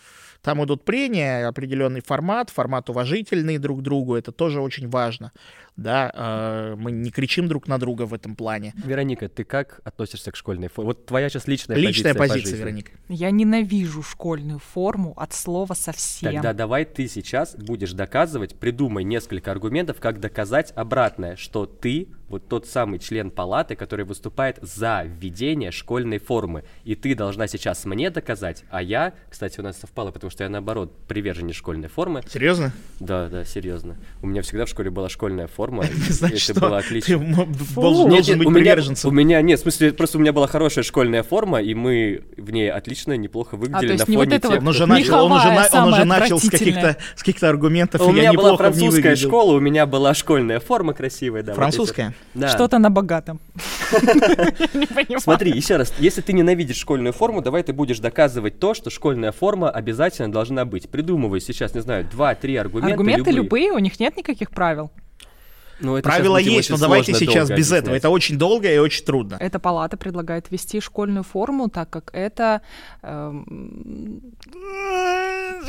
[0.42, 5.32] там идут прения, определенный формат, формат уважительный друг к другу, это тоже очень важно
[5.76, 8.72] да, э, мы не кричим друг на друга в этом плане.
[8.76, 10.88] Вероника, ты как относишься к школьной форме?
[10.88, 12.42] Вот твоя сейчас личная, личная позиция.
[12.42, 12.92] позиция, Вероника.
[13.08, 16.32] Я ненавижу школьную форму от слова совсем.
[16.32, 22.48] Тогда давай ты сейчас будешь доказывать, придумай несколько аргументов, как доказать обратное, что ты вот
[22.48, 26.64] тот самый член палаты, который выступает за введение школьной формы.
[26.84, 30.50] И ты должна сейчас мне доказать, а я, кстати, у нас совпало, потому что я
[30.50, 32.22] наоборот приверженец школьной формы.
[32.28, 32.72] Серьезно?
[33.00, 33.96] Да, да, серьезно.
[34.22, 35.84] У меня всегда в школе была школьная форма форма.
[36.08, 37.18] Значит, это было отлично.
[37.18, 40.32] Ты должен нет, нет, быть у меня, У меня нет, в смысле, просто у меня
[40.32, 44.28] была хорошая школьная форма, и мы в ней отлично, неплохо выглядели а, на фоне вот
[44.28, 48.00] тех, вот он уже начал, он уже, он уже начал с каких-то с каких-то аргументов.
[48.02, 51.54] У меня была французская школа, у меня была школьная форма красивая, да.
[51.54, 52.14] Французская?
[52.34, 52.48] Да.
[52.48, 53.40] Что-то на богатом.
[55.18, 59.32] Смотри, еще раз, если ты ненавидишь школьную форму, давай ты будешь доказывать то, что школьная
[59.32, 60.88] форма обязательно должна быть.
[60.88, 62.92] Придумывай сейчас, не знаю, два-три аргумента.
[62.92, 64.90] Аргументы любые, у них нет никаких правил.
[65.80, 67.82] Ну, это Правила есть, но давайте сейчас без объяснять.
[67.82, 67.94] этого.
[67.94, 69.36] Это очень долго и очень трудно.
[69.40, 72.62] Эта палата предлагает ввести школьную форму, так как это...
[73.02, 74.20] Эм...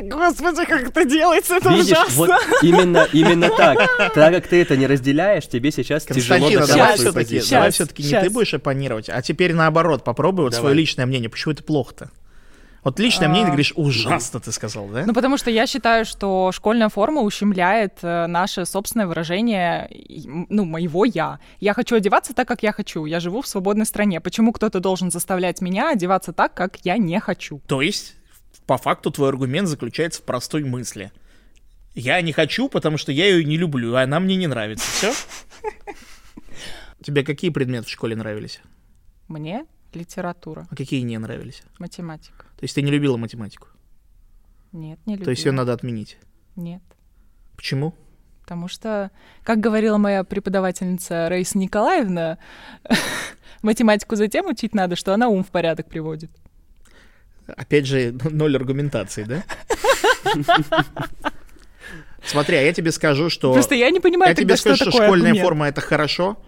[0.02, 2.16] Господи, как это делается, это Видишь, ужасно.
[2.16, 3.78] Вот именно, именно так.
[4.16, 8.30] Так как ты это не разделяешь, тебе сейчас тяжело давай все-таки, давай все-таки не ты
[8.30, 11.30] будешь оппонировать, а теперь наоборот, попробуй вот свое личное мнение.
[11.30, 12.12] Почему это плохо-то?
[12.86, 15.06] Вот личное мнение, ты говоришь, ужасно ты сказал, да?
[15.08, 19.90] Ну, потому что я считаю, что школьная форма ущемляет э, наше собственное выражение,
[20.50, 21.40] ну, моего «я».
[21.60, 23.06] Я хочу одеваться так, как я хочу.
[23.06, 24.22] Я живу в свободной стране.
[24.22, 27.60] Почему кто-то должен заставлять меня одеваться так, как я не хочу?
[27.66, 28.14] То есть,
[28.68, 31.12] по факту, твой аргумент заключается в простой мысли.
[31.96, 34.86] Я не хочу, потому что я ее не люблю, а она мне не нравится.
[34.92, 35.14] Все?
[37.04, 38.62] Тебе какие предметы в школе нравились?
[39.28, 39.66] Мне?
[39.96, 40.68] Литература.
[40.70, 41.64] А какие не нравились?
[41.80, 42.46] Математика.
[42.66, 43.68] То есть ты не любила математику?
[44.72, 45.26] Нет, не любила.
[45.26, 46.18] То есть ее надо отменить?
[46.56, 46.82] Нет.
[47.56, 47.94] Почему?
[48.42, 49.12] Потому что,
[49.44, 52.40] как говорила моя преподавательница Раиса Николаевна,
[53.62, 56.32] математику затем учить надо, что она ум в порядок приводит.
[57.46, 59.44] Опять же, ноль аргументации, да?
[62.24, 63.54] Смотри, а я тебе скажу, что...
[63.54, 65.46] Просто я не понимаю, я тебе скажу, что, что школьная аргумент.
[65.46, 66.40] форма— это хорошо,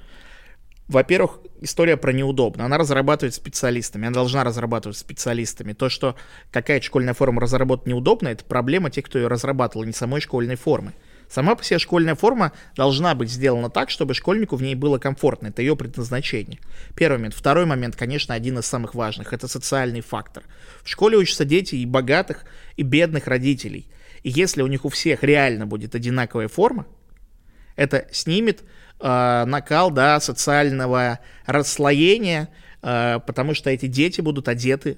[0.87, 2.65] во-первых, история про неудобно.
[2.65, 5.73] Она разрабатывает специалистами, она должна разрабатывать специалистами.
[5.73, 6.15] То, что
[6.51, 10.93] какая-то школьная форма разработать неудобно, это проблема тех, кто ее разрабатывал, не самой школьной формы.
[11.29, 15.47] Сама по себе школьная форма должна быть сделана так, чтобы школьнику в ней было комфортно.
[15.47, 16.59] Это ее предназначение.
[16.95, 17.33] Первый момент.
[17.33, 19.33] Второй момент, конечно, один из самых важных.
[19.33, 20.43] Это социальный фактор.
[20.83, 22.45] В школе учатся дети и богатых,
[22.77, 23.87] и бедных родителей.
[24.23, 26.85] И если у них у всех реально будет одинаковая форма,
[27.75, 28.63] это снимет
[28.99, 32.49] э, накал да, социального расслоения,
[32.81, 34.97] э, потому что эти дети будут одеты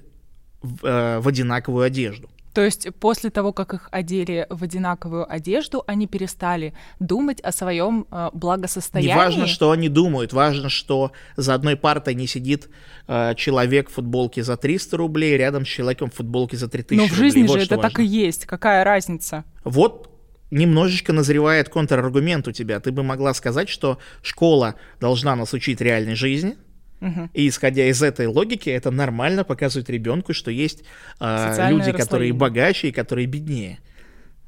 [0.62, 2.28] в, э, в одинаковую одежду.
[2.52, 8.06] То есть после того, как их одели в одинаковую одежду, они перестали думать о своем
[8.10, 9.12] э, благосостоянии.
[9.12, 12.68] Не важно, что они думают, важно, что за одной партой не сидит
[13.06, 17.08] э, человек в футболке за 300 рублей рядом с человеком в футболке за 3000 рублей.
[17.08, 17.90] Но в жизни вот же это важно.
[17.90, 18.46] так и есть.
[18.46, 19.44] Какая разница?
[19.62, 20.10] Вот
[20.50, 22.80] немножечко назревает контраргумент у тебя.
[22.80, 26.56] Ты бы могла сказать, что школа должна нас учить реальной жизни,
[27.00, 27.30] Угу.
[27.32, 30.84] и исходя из этой логики, это нормально показывать ребенку, что есть
[31.18, 33.78] э, люди, которые богаче и которые беднее.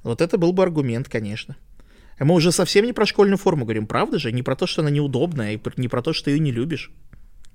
[0.02, 1.56] Вот это был бы аргумент, конечно.
[2.18, 4.32] А мы уже совсем не про школьную форму говорим, правда же?
[4.32, 6.90] Не про то, что она неудобная, и не про то, что ее не любишь.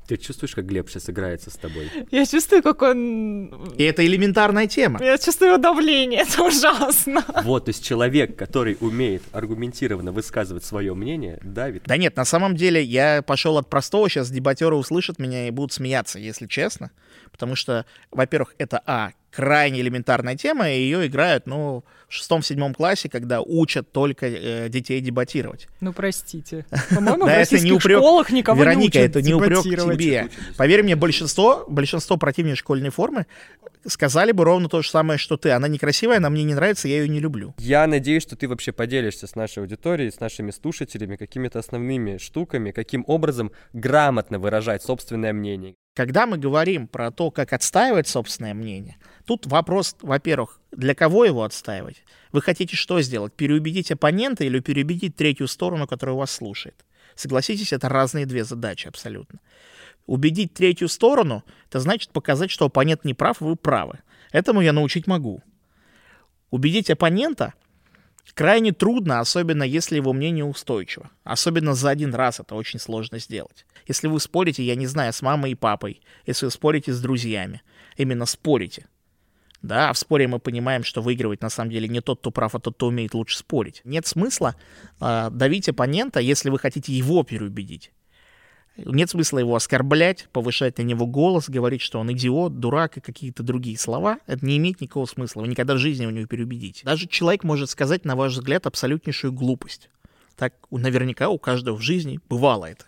[0.07, 1.91] Ты чувствуешь, как Глеб сейчас играется с тобой?
[2.11, 3.47] Я чувствую, как он...
[3.75, 5.03] И это элементарная тема.
[5.03, 7.25] Я чувствую его давление, это ужасно.
[7.43, 11.83] Вот, то есть человек, который умеет аргументированно высказывать свое мнение, давит.
[11.85, 15.73] Да нет, на самом деле я пошел от простого, сейчас дебатеры услышат меня и будут
[15.73, 16.91] смеяться, если честно.
[17.31, 23.09] Потому что, во-первых, это, а, крайне элементарная тема, и ее играют, ну, в шестом-седьмом классе,
[23.09, 25.67] когда учат только э, детей дебатировать.
[25.81, 26.65] Ну, простите.
[26.89, 27.97] По-моему, в Да, это не российских упрек.
[27.97, 30.29] школах никого Вероника, не учат это не упрек тебе.
[30.57, 33.25] Поверь мне, большинство, большинство противников школьной формы
[33.85, 35.51] сказали бы ровно то же самое, что ты.
[35.51, 37.53] Она некрасивая, она мне не нравится, я ее не люблю.
[37.57, 42.71] Я надеюсь, что ты вообще поделишься с нашей аудиторией, с нашими слушателями какими-то основными штуками,
[42.71, 45.75] каким образом грамотно выражать собственное мнение.
[45.95, 51.43] Когда мы говорим про то, как отстаивать собственное мнение, тут вопрос, во-первых, для кого его
[51.43, 52.03] отстаивать?
[52.31, 53.33] Вы хотите что сделать?
[53.33, 56.85] Переубедить оппонента или переубедить третью сторону, которая вас слушает?
[57.13, 59.39] Согласитесь, это разные две задачи абсолютно.
[60.05, 63.99] Убедить третью сторону, это значит показать, что оппонент не прав, вы правы.
[64.31, 65.43] Этому я научить могу.
[66.49, 67.53] Убедить оппонента
[68.33, 71.09] крайне трудно, особенно если его мнение устойчиво.
[71.23, 73.65] Особенно за один раз это очень сложно сделать.
[73.87, 77.61] Если вы спорите, я не знаю, с мамой и папой, если вы спорите с друзьями,
[77.97, 78.87] именно спорите.
[79.61, 82.59] Да, в споре мы понимаем, что выигрывает на самом деле не тот, кто прав, а
[82.59, 83.81] тот, кто умеет лучше спорить.
[83.83, 84.55] Нет смысла
[85.01, 87.91] э, давить оппонента, если вы хотите его переубедить.
[88.77, 93.41] Нет смысла его оскорблять, повышать на него голос, говорить, что он идиот, дурак и какие-то
[93.41, 94.19] другие слова.
[94.27, 95.41] Это не имеет никакого смысла.
[95.41, 96.85] Вы никогда в жизни его не переубедите.
[96.85, 99.89] Даже человек может сказать, на ваш взгляд, абсолютнейшую глупость.
[100.35, 102.85] Так наверняка у каждого в жизни бывало это.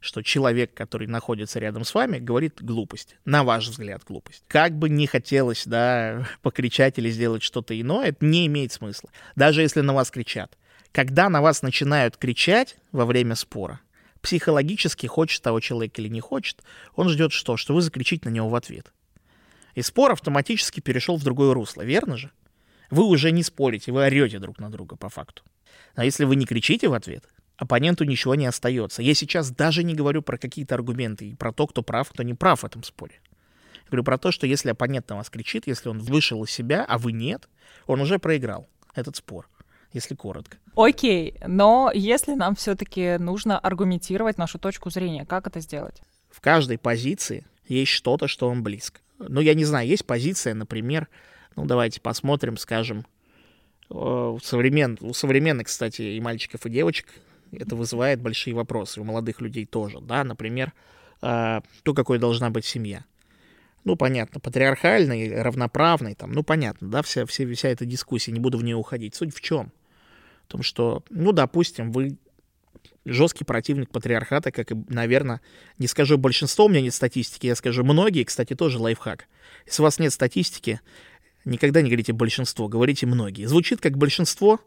[0.00, 3.16] Что человек, который находится рядом с вами, говорит глупость.
[3.24, 4.44] На ваш взгляд, глупость.
[4.48, 9.10] Как бы не хотелось, да, покричать или сделать что-то иное, это не имеет смысла.
[9.34, 10.56] Даже если на вас кричат.
[10.92, 13.80] Когда на вас начинают кричать во время спора,
[14.22, 16.62] психологически, хочет того человек или не хочет,
[16.94, 17.56] он ждет что?
[17.56, 18.92] Что вы закричите на него в ответ.
[19.74, 22.30] И спор автоматически перешел в другое русло, верно же?
[22.90, 25.42] Вы уже не спорите, вы орете друг на друга по факту.
[25.94, 27.24] А если вы не кричите в ответ,
[27.56, 29.02] оппоненту ничего не остается.
[29.02, 32.34] Я сейчас даже не говорю про какие-то аргументы и про то, кто прав, кто не
[32.34, 33.20] прав в этом споре.
[33.74, 36.84] Я говорю про то, что если оппонент на вас кричит, если он вышел из себя,
[36.86, 37.48] а вы нет,
[37.86, 39.48] он уже проиграл этот спор,
[39.92, 40.58] если коротко.
[40.74, 46.02] Окей, но если нам все-таки нужно аргументировать нашу точку зрения, как это сделать?
[46.36, 49.00] в каждой позиции есть что-то, что вам близко.
[49.18, 51.08] Ну, я не знаю, есть позиция, например,
[51.56, 53.06] ну, давайте посмотрим, скажем,
[53.88, 54.98] э, у, современ...
[55.00, 57.08] у современных, кстати, и мальчиков, и девочек
[57.52, 60.72] это вызывает большие вопросы, у молодых людей тоже, да, например,
[61.22, 63.04] э, то, какой должна быть семья.
[63.84, 68.58] Ну, понятно, патриархальный, равноправный, там, ну, понятно, да, вся, вся, вся эта дискуссия, не буду
[68.58, 69.14] в нее уходить.
[69.14, 69.72] Суть в чем?
[70.46, 72.18] В том, что, ну, допустим, вы
[73.04, 75.40] жесткий противник патриархата, как и, наверное,
[75.78, 79.28] не скажу большинство, у меня нет статистики, я скажу многие, кстати, тоже лайфхак.
[79.66, 80.80] Если у вас нет статистики,
[81.44, 83.46] никогда не говорите большинство, говорите многие.
[83.46, 84.60] Звучит как большинство,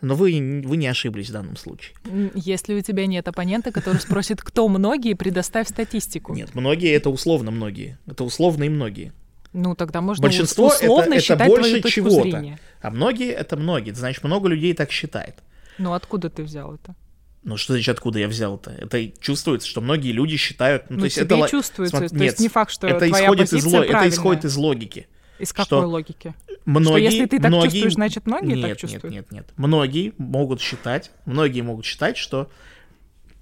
[0.00, 1.94] но вы, вы не ошиблись в данном случае.
[2.34, 6.34] Если у тебя нет оппонента, который спросит, кто многие, предоставь статистику.
[6.34, 7.98] Нет, многие это условно многие.
[8.06, 9.12] Это условно и многие.
[9.52, 12.58] Ну, тогда можно Большинство ус- условно это, это считать твою больше чего-то.
[12.80, 13.90] А многие это многие.
[13.92, 15.36] Значит, много людей так считает.
[15.78, 16.94] Ну, откуда ты взял это?
[17.42, 18.70] Ну что значит, откуда я взял это?
[18.70, 20.84] Это чувствуется, что многие люди считают...
[20.90, 21.96] Ну, Ну, то есть это чувствуется.
[21.96, 24.44] Смотри, То нет, есть не факт, что это твоя исходит из позиция ло- это исходит
[24.44, 25.08] из логики.
[25.40, 26.34] Из какой что логики?
[26.64, 27.70] Многие, если ты так многие...
[27.70, 29.04] чувствуешь, значит, многие нет, так чувствуют?
[29.04, 29.46] Нет, нет, нет.
[29.56, 32.50] Многие могут считать, многие могут считать, что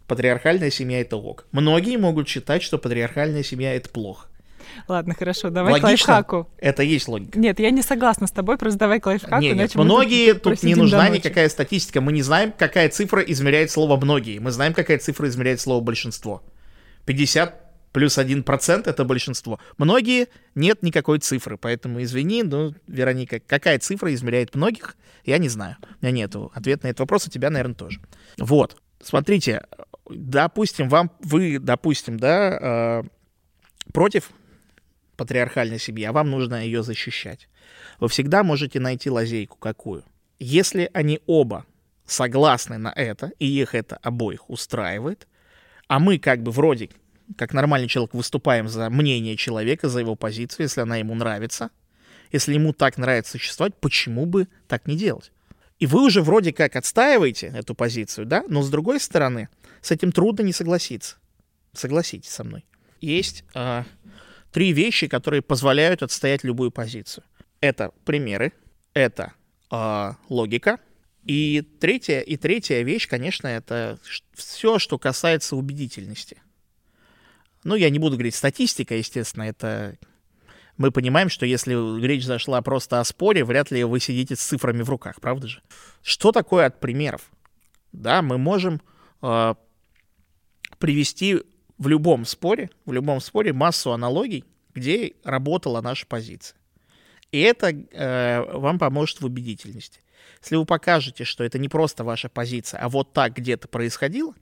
[0.06, 1.46] патриархальная семья это ок.
[1.52, 4.28] Многие могут считать, что патриархальная семья это плохо.
[4.86, 6.12] Ладно, хорошо, давай к Логично?
[6.12, 6.48] лайфхаку.
[6.58, 7.38] Это есть логика.
[7.38, 10.44] Нет, я не согласна с тобой, просто давай к лайфхаку, Не, нет, мы многие, тут
[10.44, 12.00] не просидим до нужна никакая статистика.
[12.00, 14.38] Мы не знаем, какая цифра измеряет слово «многие».
[14.38, 16.42] Мы знаем, какая цифра измеряет слово «большинство».
[17.06, 17.67] 50
[17.98, 19.58] плюс 1% это большинство.
[19.76, 25.78] Многие нет никакой цифры, поэтому извини, ну, Вероника, какая цифра измеряет многих, я не знаю.
[25.82, 28.00] У меня нету ответа на этот вопрос, у тебя, наверное, тоже.
[28.38, 29.64] Вот, смотрите,
[30.08, 33.02] допустим, вам, вы, допустим, да, э,
[33.92, 34.30] против
[35.16, 37.48] патриархальной семьи, а вам нужно ее защищать.
[37.98, 40.04] Вы всегда можете найти лазейку какую.
[40.38, 41.66] Если они оба
[42.06, 45.26] согласны на это, и их это обоих устраивает,
[45.88, 46.90] а мы как бы вроде,
[47.36, 51.70] как нормальный человек, выступаем за мнение человека, за его позицию, если она ему нравится,
[52.32, 55.32] если ему так нравится существовать, почему бы так не делать?
[55.78, 59.48] И вы уже вроде как отстаиваете эту позицию, да, но с другой стороны,
[59.80, 61.16] с этим трудно не согласиться.
[61.72, 62.64] Согласитесь со мной.
[63.00, 63.84] Есть а,
[64.50, 67.24] три вещи, которые позволяют отстоять любую позицию.
[67.60, 68.52] Это примеры,
[68.92, 69.34] это
[69.70, 70.78] а, логика,
[71.24, 73.98] и третья, и третья вещь, конечно, это
[74.34, 76.38] все, что касается убедительности.
[77.64, 79.98] Ну, я не буду говорить статистика, естественно, это...
[80.76, 84.82] Мы понимаем, что если речь зашла просто о споре, вряд ли вы сидите с цифрами
[84.82, 85.60] в руках, правда же?
[86.02, 87.30] Что такое от примеров?
[87.90, 88.80] Да, мы можем
[89.20, 89.54] э,
[90.78, 91.42] привести
[91.78, 96.56] в любом споре, в любом споре массу аналогий, где работала наша позиция.
[97.32, 100.00] И это э, вам поможет в убедительности.
[100.40, 104.34] Если вы покажете, что это не просто ваша позиция, а вот так где-то происходило,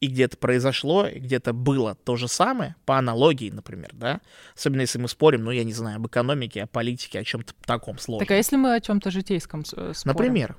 [0.00, 4.20] и где-то произошло, и где-то было то же самое, по аналогии, например, да,
[4.56, 7.98] особенно если мы спорим, ну, я не знаю, об экономике, о политике, о чем-то таком
[7.98, 8.26] сложном.
[8.26, 9.96] Так а если мы о чем-то житейском э, спорим?
[10.04, 10.56] Например,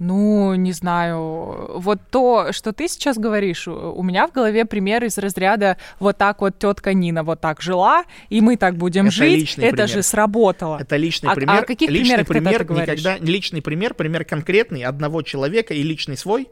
[0.00, 1.78] Ну, не знаю.
[1.80, 6.40] Вот то, что ты сейчас говоришь, у- меня в голове пример из разряда вот так
[6.40, 9.38] вот тетка Нина вот так жила, и мы так будем Это жить.
[9.38, 9.88] личный Это пример.
[9.88, 10.78] же сработало.
[10.80, 11.62] это личный А- а пример.
[11.62, 13.00] о каких личный примерах пример ты говоришь?
[13.04, 16.48] никогда, личный пример, пример конкретный одного человека и личный свой.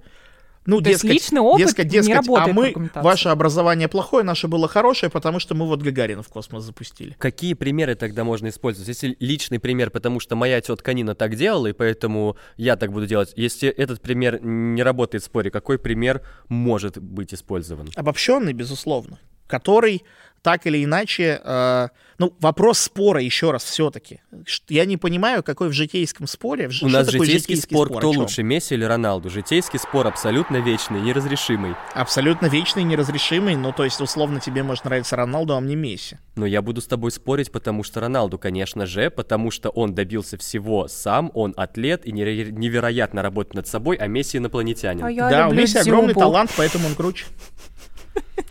[0.64, 4.48] Ну, То есть личный опыт дескать, не дескать, работает а мы, ваше образование плохое, наше
[4.48, 7.16] было хорошее, потому что мы вот Гагарина в космос запустили.
[7.18, 8.88] Какие примеры тогда можно использовать?
[8.88, 13.06] Если личный пример, потому что моя тетка Нина так делала, и поэтому я так буду
[13.06, 13.32] делать.
[13.34, 17.90] Если этот пример не работает в споре, какой пример может быть использован?
[17.96, 19.18] Обобщенный, безусловно,
[19.52, 20.02] который
[20.40, 21.88] так или иначе, э,
[22.18, 24.20] ну, вопрос спора еще раз все-таки.
[24.68, 26.68] Я не понимаю, какой в житейском споре...
[26.68, 29.30] в У нас такое житейский спор, о кто лучше, Месси или Роналду?
[29.30, 31.76] Житейский спор абсолютно вечный, неразрешимый.
[31.94, 36.16] Абсолютно вечный, неразрешимый, ну, то есть, условно, тебе может нравиться Роналду, а мне Месси.
[36.34, 40.36] Но я буду с тобой спорить, потому что Роналду, конечно же, потому что он добился
[40.38, 45.04] всего сам, он атлет и невероятно работает над собой, а Месси инопланетянин.
[45.04, 46.20] А я да, у Месси огромный Дзюбу.
[46.20, 47.26] талант, поэтому он круче.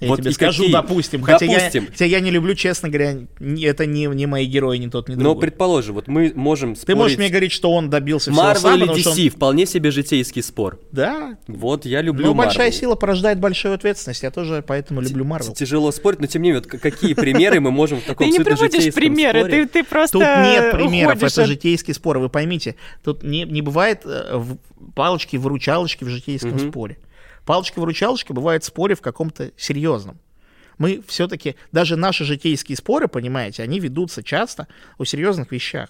[0.02, 0.72] Я Вот тебе и скажу, какие?
[0.74, 1.22] допустим.
[1.22, 1.84] Хотя, Допустим.
[1.86, 3.20] Я, хотя я не люблю, честно говоря,
[3.62, 5.42] это не, не мои герои, ни тот, ни Но другой.
[5.42, 6.98] предположим, вот мы можем Ты спорить...
[6.98, 9.92] можешь мне говорить, что он добился всего Марвел сам, или что он- DC, вполне себе
[9.92, 10.80] житейский спор.
[10.92, 12.80] Да, Вот я люблю ну, большая Марвел.
[12.80, 14.24] сила порождает большую ответственность.
[14.24, 15.54] Я тоже поэтому люблю Марвел.
[15.54, 18.44] Тяжело спорить, но тем не менее, вот какие примеры мы можем в таком Ты не
[18.44, 22.18] приводишь примеры, ты, ты просто Тут нет примеров, это от- житейский спор.
[22.18, 24.42] Вы поймите, тут не, не бывает э,
[24.96, 26.98] палочки-выручалочки в житейском споре.
[27.46, 30.20] Палочка-выручалочка бывает в споре в каком-то серьезном.
[30.78, 34.68] Мы все-таки, даже наши житейские споры, понимаете, они ведутся часто
[34.98, 35.90] о серьезных вещах.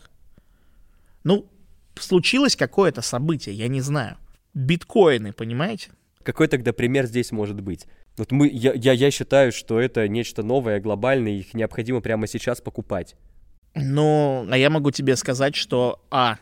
[1.24, 1.48] Ну,
[1.96, 4.18] случилось какое-то событие, я не знаю.
[4.54, 5.92] Биткоины, понимаете?
[6.24, 7.88] Какой тогда пример здесь может быть?
[8.18, 12.60] Вот мы, я, я, я считаю, что это нечто новое, глобальное, их необходимо прямо сейчас
[12.60, 13.16] покупать.
[13.74, 16.38] Ну, а я могу тебе сказать, что, а,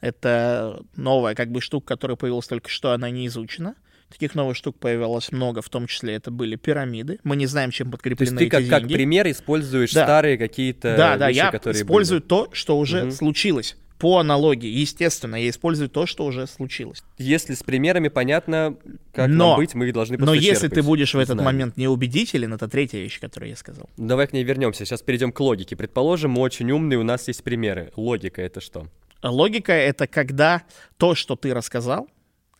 [0.00, 3.74] это новая как бы штука, которая появилась только что, она не изучена.
[4.10, 7.18] Таких новых штук появилось много, в том числе это были пирамиды.
[7.24, 8.94] Мы не знаем, чем То подкреплены есть ты эти как, как деньги.
[8.94, 10.04] пример используешь Да.
[10.04, 13.10] старые какие-то да, да, вещи, я которые использую то, что уже Мгм.
[13.10, 13.76] случилось.
[13.98, 17.02] По аналогии, естественно, я использую то, что уже случилось.
[17.18, 17.28] были.
[17.30, 18.76] Если с примерами понятно,
[19.12, 21.44] как Но- нам быть, мы должны Но просто если ты будешь в этот знания.
[21.44, 23.88] момент неубедителен, это третья вещь, которую я сказал.
[23.96, 24.84] Ну, Давай к ней вернемся.
[24.84, 25.76] Сейчас перейдем к логике.
[25.76, 27.90] Предположим, мы очень умные, у нас есть примеры.
[27.96, 28.86] Логика это что?
[29.22, 30.62] Логика— это когда
[30.98, 32.06] то, что ты рассказал,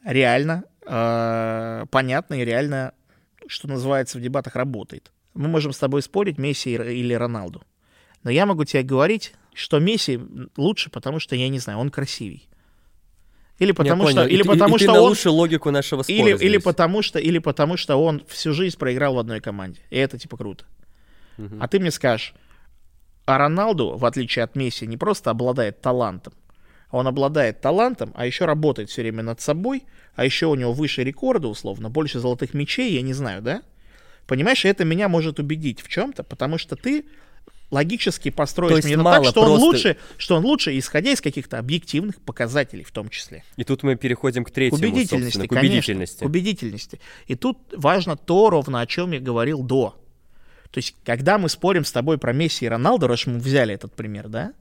[0.04, 2.92] реально понятно и реально,
[3.46, 5.12] что называется, в дебатах работает.
[5.34, 7.62] Мы можем с тобой спорить, Месси и- или Роналду.
[8.22, 10.20] Но я могу тебе говорить, что Месси
[10.56, 12.48] лучше, потому что, я не знаю, он красивей.
[13.58, 14.28] Или потому Я что, понял.
[14.28, 16.48] И или ты- потому и ты что на он, лучшую логику нашего спора или, или
[16.48, 16.62] здесь.
[16.62, 19.80] потому что, или потому что он всю жизнь проиграл в одной команде.
[19.90, 20.64] И это типа круто.
[21.38, 21.58] Мгм.
[21.62, 22.34] А ты мне скажешь,
[23.24, 26.45] а Роналду, в отличие от Месси, не просто обладает талантом, а
[26.90, 29.84] он обладает талантом, а еще работает все время над собой,
[30.14, 33.62] а еще у него выше рекорда, условно, больше золотых мечей, я не знаю, да?
[34.26, 37.04] Понимаешь, это меня может убедить в чем-то, потому что ты
[37.70, 42.20] логически есть мне так, что он просто- лучше, что он лучше, исходя из каких-то объективных
[42.20, 43.44] показателей в том числе.
[43.56, 46.18] И тут мы переходим к К третьему, убедительности, собственно, к конечно, убедительности.
[46.22, 47.00] к убедительности.
[47.26, 49.96] И тут важно то, ровно о чем я говорил до.
[50.70, 53.94] То есть, когда мы спорим с тобой про Месси и Роналду, раз мы взяли этот
[53.94, 54.52] пример, да?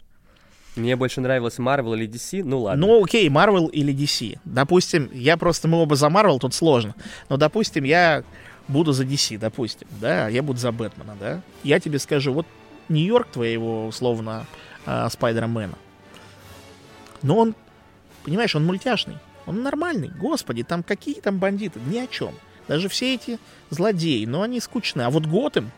[0.76, 2.86] Мне больше нравилось Marvel или DC, ну ладно.
[2.86, 4.39] Ну, окей, Marvel или DC.
[4.43, 6.95] Допустим, я просто, мы оба за Marvel, тут сложно.
[7.30, 8.23] Но, допустим, я
[8.67, 11.41] буду за DC, допустим, да, я буду за Бэтмена, да.
[11.63, 12.45] Я тебе скажу, вот
[12.89, 14.45] Нью-Йорк твоего, условно,
[14.86, 15.76] а, Спайдермена.
[17.21, 17.55] Но он,
[18.23, 19.17] понимаешь, он мультяшный.
[19.45, 20.09] Он нормальный.
[20.09, 21.80] Господи, там какие там бандиты?
[21.88, 22.34] Ни о чем.
[22.67, 25.03] Даже все эти злодеи, но они скучны.
[25.03, 25.71] А вот Готэм,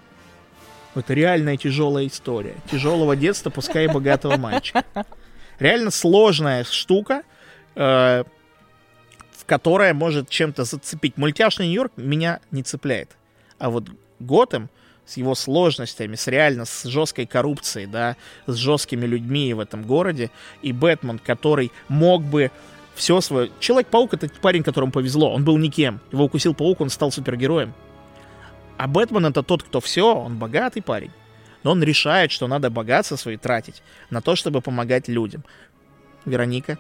[0.98, 2.56] это реальная тяжелая история.
[2.72, 4.84] Тяжелого детства, пускай и богатого мальчика.
[5.60, 7.24] Реально сложная штука,
[7.76, 8.24] э,
[9.46, 11.18] которая может чем-то зацепить.
[11.18, 13.12] Мультяшный Нью-Йорк меня не цепляет.
[13.58, 13.90] А вот
[14.20, 14.70] Готэм
[15.06, 20.32] с его сложностями, с реально с жесткой коррупцией, да, с жесткими людьми в этом городе,
[20.62, 22.52] и Бэтмен, который мог бы
[22.94, 23.50] все свое...
[23.60, 26.02] Человек-паук— это парень, которому повезло, он был никем.
[26.12, 27.74] Его укусил паук, он стал супергероем.
[28.78, 31.12] А Бэтмен— это тот, кто все, он богатый парень.
[31.64, 35.44] Но он решает, что надо богатство свои тратить на то, чтобы помогать людям.
[36.26, 36.78] Вероника?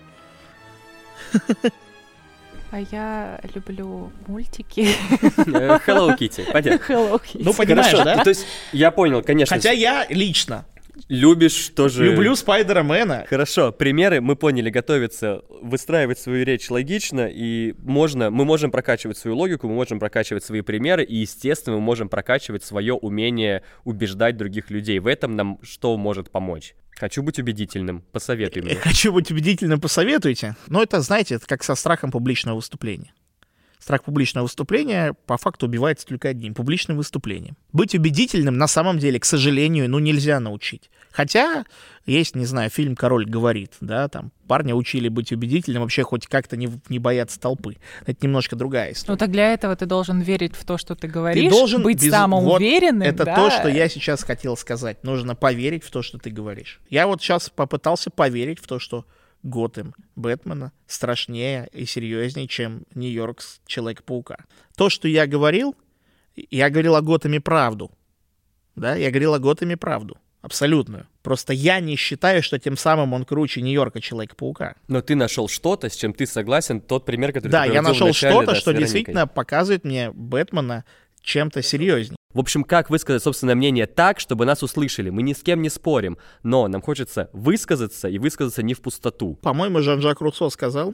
[2.69, 4.89] А я люблю мультики.
[5.21, 6.73] Э, Hello Kitty, пойдем.
[6.73, 7.41] Hello Kitty.
[7.43, 8.23] Ну, понимаешь, Хорошо, да?
[8.23, 9.55] То есть, я понял, конечно.
[9.55, 10.65] Хотя я лично
[11.07, 12.05] Любишь тоже...
[12.05, 13.25] люблю Спайдера-Мэна.
[13.29, 19.37] Хорошо, примеры мы поняли, готовиться, выстраивать свою речь логично, и можно, мы можем прокачивать свою
[19.37, 24.69] логику, мы можем прокачивать свои примеры, и, естественно, мы можем прокачивать свое умение убеждать других
[24.69, 24.99] людей.
[24.99, 26.75] В этом нам что может помочь?
[26.91, 28.75] Хочу быть убедительным, посоветуй мне.
[28.75, 30.55] хочу быть убедительным, посоветуйте.
[30.67, 33.13] Но это, знаете, это как со страхом публичного выступления.
[33.87, 37.55] Страх публичного выступления по факту убивается только одним— публичным выступлением.
[37.71, 40.89] Быть убедительным на самом деле, к сожалению, ну нельзя научить.
[41.09, 41.63] Хотя
[42.05, 46.57] есть, не знаю, фильм «Король говорит», да, там парня учили быть убедительным, вообще хоть как-то
[46.57, 47.77] не, не бояться толпы.
[48.05, 49.13] Это немножко другая история.
[49.13, 52.03] Ну так для этого ты должен верить в то, что ты говоришь, Ты должен быть
[52.03, 53.07] без- самоуверенным.
[53.07, 53.35] Вот это да.
[53.35, 55.01] то, что я сейчас хотел сказать.
[55.05, 56.81] Нужно поверить в то, что ты говоришь.
[56.89, 59.05] Я вот сейчас попытался поверить в то, что
[59.47, 64.37] Готэм Бэтмена страшнее и серьезнее, чем Нью-Йорк с Человек-паука.
[64.75, 65.75] То, что я говорил,
[66.35, 67.91] я говорил о Готэме правду.
[68.75, 70.17] Да, я говорил о Готэме правду.
[70.41, 71.07] Абсолютную.
[71.23, 74.75] Просто я не считаю, что тем самым он круче Нью-Йорка Человека-паука.
[74.87, 78.07] Но ты нашел что-то, с чем ты согласен, тот пример, который Да, ты я приводил
[78.07, 80.83] нашел что-то, да, что действительно показывает мне Бэтмена
[81.21, 82.16] чем-то серьезнее.
[82.33, 85.09] В общем, как высказать собственное мнение так, чтобы нас услышали?
[85.09, 89.35] Мы ни с кем не спорим, но нам хочется высказаться и высказаться не в пустоту.
[89.41, 90.93] По-моему, Жан-Жак Руссо сказал,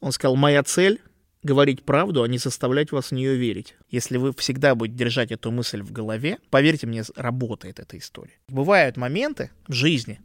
[0.00, 1.00] он сказал, моя цель—
[1.42, 3.76] говорить правду, а не заставлять вас в нее верить.
[3.90, 8.38] Если вы всегда будете держать эту мысль в голове, поверьте мне, работает эта история.
[8.48, 10.20] Бывают моменты в жизни,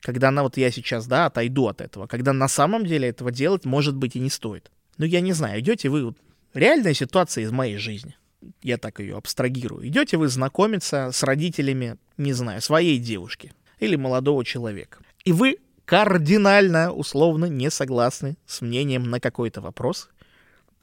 [0.00, 3.64] когда, на вот я сейчас, да, отойду от этого, когда на самом деле этого делать,
[3.64, 4.70] может быть, и не стоит.
[4.96, 6.14] Ну, я не знаю, идете вы,
[6.54, 8.16] реальная ситуация из моей жизни,
[8.62, 14.44] я так ее абстрагирую, идете вы знакомиться с родителями, не знаю, своей девушки или молодого
[14.44, 20.10] человека, и вы кардинально, условно, не согласны с мнением на какой-то вопрос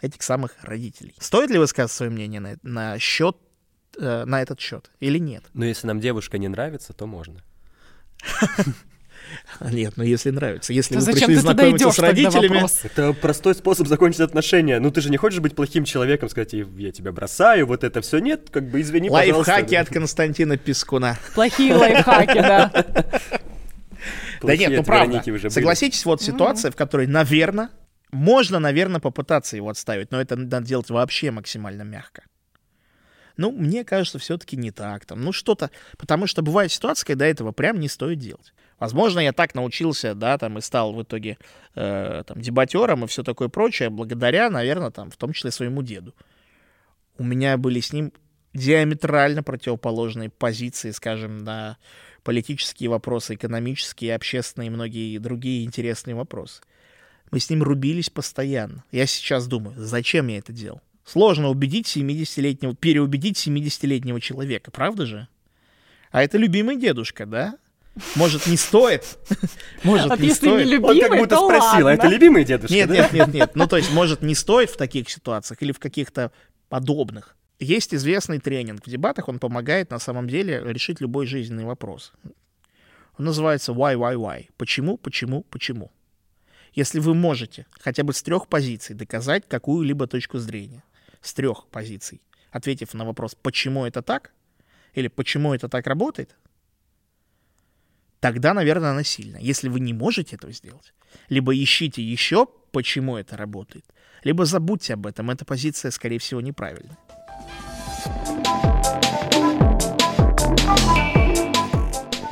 [0.02, 1.16] этих самых родителей.
[1.20, 3.38] Стоит ли высказать свое мнение на, на счет,
[4.00, 5.44] э, на этот счет или нет?
[5.54, 7.44] Но если нам девушка не нравится, то можно.
[9.72, 10.74] Нет, ну если нравится.
[10.74, 12.86] Если То вы зачем пришли знакомиться идешь с родителями...
[12.86, 14.80] Это простой способ закончить отношения.
[14.80, 18.20] Ну ты же не хочешь быть плохим человеком, сказать, «Я- тебя бросаю, вот это все
[18.20, 19.52] нет, как бы извини, пожалуйста.
[19.52, 21.18] Лайфхаки от Константина Пискуна.
[21.34, 22.72] Плохие лайфхаки, да.
[24.42, 25.24] Да нет, ну правда.
[25.50, 27.70] Согласитесь, вот ситуация, в которой, наверное,
[28.12, 32.24] можно, наверное, попытаться его отставить, но это надо делать вообще максимально мягко.
[33.38, 35.06] Ну, мне кажется, все-таки не так.
[35.06, 35.70] Там, ну, что-то.
[35.98, 38.54] Потому что бывает ситуация, когда этого прям не стоит делать.
[38.80, 41.38] Возможно, я так научился, да, там, и стал в итоге
[41.76, 46.14] э, там, дебатером и все такое прочее, благодаря, наверное, там, в том числе своему деду.
[47.18, 48.12] У меня были с ним
[48.54, 51.78] диаметрально противоположные позиции, скажем, на
[52.24, 56.62] политические вопросы, экономические, общественные и многие другие интересные вопросы.
[57.32, 58.84] Мы с ним рубились постоянно.
[58.92, 60.82] Я сейчас думаю, зачем я это делал?
[61.06, 65.28] Сложно убедить 70-летнего, переубедить 70-летнего человека, правда же?
[66.12, 67.58] А это любимый дедушка, да?
[68.16, 69.18] Может, не стоит?
[69.84, 70.68] Может, Вот не если не стоит?
[70.68, 72.14] любимый, Он как будто то спросил, а это ладно.
[72.14, 72.74] любимый дедушка?
[72.74, 72.96] Нет, да?
[72.96, 73.52] нет, нет, нет.
[73.56, 76.32] Ну, то есть, может, не стоит в таких ситуациях или в каких-то
[76.68, 77.36] подобных.
[77.60, 82.12] Есть известный тренинг в дебатах, он помогает на самом деле решить любой жизненный вопрос.
[83.18, 84.50] Он называется Why, Why, Why.
[84.58, 85.92] Почему, почему, почему.
[86.74, 90.84] Если вы можете хотя бы с трех позиций доказать какую-либо точку зрения,
[91.22, 92.22] с трех позиций,
[92.52, 94.34] ответив на вопрос, почему это так,
[94.94, 96.36] или почему это так работает,
[98.26, 99.38] тогда, наверное, она сильна.
[99.38, 100.94] Если вы не можете этого сделать,
[101.30, 103.86] либо ищите еще, почему это работает,
[104.24, 105.30] либо забудьте об этом.
[105.30, 106.98] Эта позиция, скорее всего, неправильная.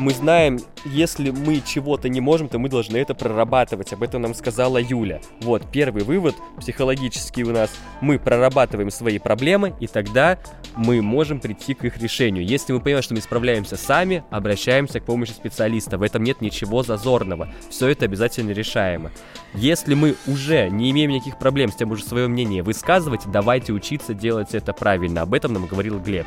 [0.03, 3.93] Мы знаем, если мы чего-то не можем, то мы должны это прорабатывать.
[3.93, 5.21] Об этом нам сказала Юля.
[5.41, 7.71] Вот, первый вывод психологический у нас.
[8.01, 10.37] Мы прорабатываем свои проблемы, и тогда
[10.75, 12.45] мы можем прийти к их решению.
[12.45, 15.97] Если мы понимаем, что мы справляемся сами, обращаемся к помощи специалиста.
[15.97, 17.49] В этом нет ничего зазорного.
[17.69, 19.09] Все это обязательно решаемо.
[19.53, 24.13] Если мы уже не имеем никаких проблем с тем уже свое мнение высказывать, давайте учиться
[24.13, 25.21] делать это правильно.
[25.21, 26.25] Об этом нам говорил Глеб.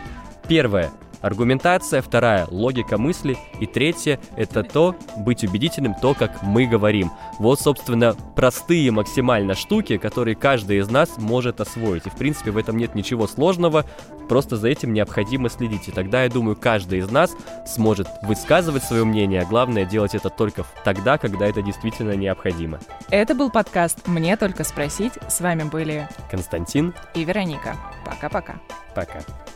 [0.49, 0.91] Первое
[1.21, 7.11] аргументация, вторая— логика мысли, и третье— это то, быть убедительным, то, как мы говорим.
[7.39, 12.07] Вот, собственно, простые максимально штуки, которые каждый из нас может освоить.
[12.07, 13.85] И, в принципе, в этом нет ничего сложного,
[14.29, 15.89] просто за этим необходимо следить.
[15.89, 17.35] И тогда, я думаю, каждый из нас
[17.67, 22.79] сможет высказывать свое мнение, а главное делать это только тогда, когда это действительно необходимо.
[23.11, 25.12] Это был подкаст «Мне только спросить».
[25.29, 27.77] С вами были Константин и Вероника.
[28.05, 28.61] Пока-пока.
[28.95, 29.19] Пока.
[29.19, 29.25] -пока.
[29.27, 29.56] Пока.